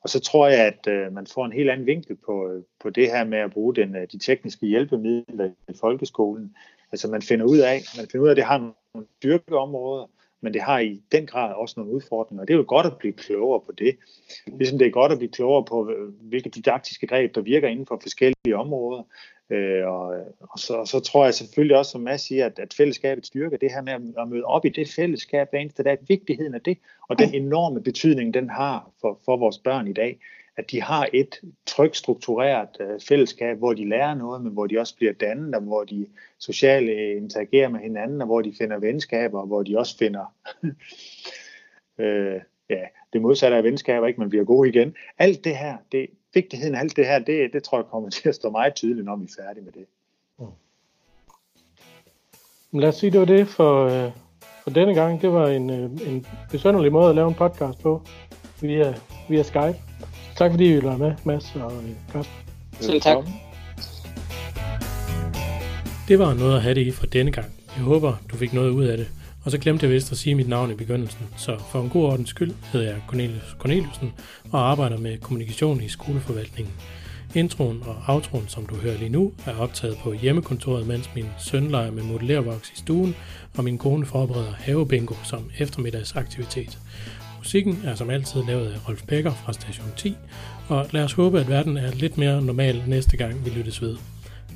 Og 0.02 0.10
så 0.10 0.20
tror 0.20 0.48
jeg, 0.48 0.66
at 0.66 0.86
øh, 0.88 1.12
man 1.12 1.26
får 1.26 1.44
en 1.44 1.52
helt 1.52 1.70
anden 1.70 1.86
vinkel 1.86 2.16
på, 2.16 2.62
på 2.80 2.90
det 2.90 3.10
her 3.10 3.24
med 3.24 3.38
at 3.38 3.50
bruge 3.50 3.74
den, 3.74 3.96
øh, 3.96 4.06
de 4.12 4.18
tekniske 4.18 4.66
hjælpemidler 4.66 5.50
i 5.68 5.72
folkeskolen. 5.80 6.54
Altså 6.92 7.08
man 7.08 7.22
finder 7.22 7.46
ud 7.46 7.58
af, 7.58 7.82
man 7.96 8.06
finder 8.10 8.24
ud 8.24 8.28
af, 8.28 8.32
at 8.32 8.36
det 8.36 8.44
har 8.44 8.58
nogle 8.94 9.06
dyrkeområder, 9.22 10.06
men 10.40 10.54
det 10.54 10.62
har 10.62 10.78
i 10.78 11.02
den 11.12 11.26
grad 11.26 11.54
også 11.54 11.74
nogle 11.76 11.92
udfordringer. 11.92 12.42
Og 12.42 12.48
det 12.48 12.54
er 12.54 12.58
jo 12.58 12.64
godt 12.68 12.86
at 12.86 12.98
blive 12.98 13.12
klogere 13.12 13.60
på 13.60 13.72
det. 13.72 13.96
Ligesom 14.46 14.78
det 14.78 14.86
er 14.86 14.90
godt 14.90 15.12
at 15.12 15.18
blive 15.18 15.32
klogere 15.32 15.64
på, 15.64 15.92
hvilke 16.20 16.50
didaktiske 16.50 17.06
greb, 17.06 17.34
der 17.34 17.40
virker 17.40 17.68
inden 17.68 17.86
for 17.86 17.98
forskellige 18.02 18.56
områder. 18.56 19.02
Øh, 19.50 19.86
og, 19.86 20.14
og 20.40 20.58
så, 20.58 20.84
så 20.84 21.00
tror 21.00 21.24
jeg 21.24 21.34
selvfølgelig 21.34 21.76
også, 21.76 21.90
som 21.90 22.00
Mads 22.00 22.20
siger, 22.20 22.46
at, 22.46 22.58
at 22.58 22.74
fællesskabet 22.74 23.26
styrker 23.26 23.56
det 23.56 23.72
her 23.72 23.82
med 23.82 23.92
at, 23.92 24.00
at 24.18 24.28
møde 24.28 24.44
op 24.44 24.64
i 24.64 24.68
det 24.68 24.88
fællesskab 24.88 25.50
hver 25.50 25.58
eneste 25.58 25.82
dag, 25.82 25.98
vigtigheden 26.08 26.54
af 26.54 26.60
det, 26.60 26.78
og 27.08 27.18
den 27.18 27.34
enorme 27.34 27.82
betydning, 27.82 28.34
den 28.34 28.50
har 28.50 28.90
for, 29.00 29.20
for 29.24 29.36
vores 29.36 29.58
børn 29.58 29.88
i 29.88 29.92
dag, 29.92 30.18
at 30.56 30.70
de 30.70 30.82
har 30.82 31.08
et 31.12 31.40
trygt 31.66 31.96
struktureret 31.96 32.68
øh, 32.80 33.00
fællesskab, 33.08 33.58
hvor 33.58 33.72
de 33.72 33.88
lærer 33.88 34.14
noget, 34.14 34.42
men 34.42 34.52
hvor 34.52 34.66
de 34.66 34.78
også 34.78 34.96
bliver 34.96 35.12
dannet, 35.12 35.54
og 35.54 35.62
hvor 35.62 35.84
de 35.84 36.06
socialt 36.38 36.90
interagerer 37.22 37.68
med 37.68 37.80
hinanden, 37.80 38.20
og 38.20 38.26
hvor 38.26 38.42
de 38.42 38.54
finder 38.58 38.78
venskaber, 38.78 39.40
og 39.40 39.46
hvor 39.46 39.62
de 39.62 39.78
også 39.78 39.98
finder 39.98 40.34
øh, 42.04 42.40
ja, 42.70 42.82
det 43.12 43.22
modsatte 43.22 43.56
af 43.56 43.64
venskaber, 43.64 44.06
ikke? 44.06 44.20
man 44.20 44.28
bliver 44.28 44.44
god 44.44 44.66
igen. 44.66 44.94
Alt 45.18 45.44
det 45.44 45.56
her, 45.56 45.76
det, 45.92 46.06
vigtigheden 46.34 46.74
af 46.74 46.80
alt 46.80 46.96
det 46.96 47.06
her, 47.06 47.18
det, 47.18 47.52
det 47.52 47.62
tror 47.62 47.78
jeg 47.78 47.86
kommer 47.90 48.10
til 48.16 48.28
at 48.28 48.34
stå 48.34 48.50
meget 48.50 48.74
tydeligt, 48.74 49.04
når 49.04 49.16
vi 49.16 49.24
er 49.24 49.42
færdige 49.42 49.64
med 49.64 49.72
det. 49.72 49.86
Mm. 50.38 50.46
Lad 52.80 52.88
os 52.88 52.96
sige, 52.96 53.10
det 53.10 53.20
var 53.20 53.26
det 53.26 53.48
for, 53.48 53.84
øh, 53.84 54.10
for 54.62 54.70
denne 54.70 54.94
gang. 54.94 55.22
Det 55.22 55.32
var 55.32 55.48
en, 55.48 55.70
øh, 55.70 55.84
en 55.84 56.26
besønderlig 56.50 56.92
måde 56.92 57.08
at 57.08 57.14
lave 57.14 57.28
en 57.28 57.34
podcast 57.34 57.82
på 57.82 58.02
via, 58.60 58.94
via 59.28 59.42
Skype. 59.42 59.95
Tak 60.38 60.50
fordi 60.50 60.64
I 60.64 60.72
ville 60.72 60.88
være 60.88 60.98
med, 60.98 61.12
Mads 61.24 61.54
og 61.54 61.72
øh, 61.72 61.90
Karsten. 62.12 62.34
Selv 62.80 63.00
tak. 63.00 63.24
Det 66.08 66.18
var 66.18 66.34
noget 66.34 66.56
at 66.56 66.62
have 66.62 66.74
det 66.74 66.86
i 66.86 66.90
for 66.90 67.06
denne 67.06 67.32
gang. 67.32 67.46
Jeg 67.76 67.84
håber, 67.84 68.14
du 68.32 68.36
fik 68.36 68.52
noget 68.52 68.70
ud 68.70 68.84
af 68.84 68.96
det. 68.96 69.08
Og 69.44 69.50
så 69.50 69.58
glemte 69.58 69.86
jeg 69.86 69.92
vist 69.92 70.12
at 70.12 70.18
sige 70.18 70.34
mit 70.34 70.48
navn 70.48 70.70
i 70.70 70.74
begyndelsen, 70.74 71.26
så 71.36 71.58
for 71.70 71.80
en 71.80 71.88
god 71.88 72.04
ordens 72.04 72.28
skyld 72.28 72.54
hedder 72.72 72.86
jeg 72.86 72.96
Cornelius 73.06 73.56
Corneliusen 73.58 74.12
og 74.52 74.70
arbejder 74.70 74.98
med 74.98 75.18
kommunikation 75.18 75.82
i 75.82 75.88
skoleforvaltningen. 75.88 76.74
Introen 77.34 77.82
og 77.86 77.96
outroen, 78.06 78.48
som 78.48 78.66
du 78.66 78.74
hører 78.74 78.98
lige 78.98 79.08
nu, 79.08 79.32
er 79.46 79.56
optaget 79.56 79.96
på 79.96 80.12
hjemmekontoret, 80.12 80.86
mens 80.86 81.10
min 81.14 81.26
søn 81.38 81.70
leger 81.70 81.90
med 81.90 82.02
modellervoks 82.02 82.70
i 82.70 82.76
stuen, 82.76 83.16
og 83.58 83.64
min 83.64 83.78
kone 83.78 84.06
forbereder 84.06 84.52
havebingo 84.58 85.14
som 85.24 85.50
eftermiddagsaktivitet. 85.58 86.78
Musikken 87.46 87.82
er 87.84 87.94
som 87.94 88.10
altid 88.10 88.42
lavet 88.42 88.72
af 88.72 88.88
Rolf 88.88 89.02
Becker 89.02 89.32
fra 89.34 89.52
Station 89.52 89.86
10, 89.96 90.16
og 90.68 90.86
lad 90.90 91.04
os 91.04 91.12
håbe, 91.12 91.40
at 91.40 91.48
verden 91.48 91.76
er 91.76 91.90
lidt 91.90 92.18
mere 92.18 92.42
normal 92.42 92.82
næste 92.86 93.16
gang, 93.16 93.44
vi 93.44 93.50
lyttes 93.50 93.82
ved. 93.82 93.96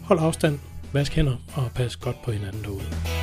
Hold 0.03 0.19
afstand, 0.19 0.59
vask 0.93 1.13
hænder 1.15 1.37
og 1.55 1.71
pas 1.75 1.97
godt 1.97 2.23
på 2.23 2.33
hinanden 2.33 2.63
derude. 2.63 3.20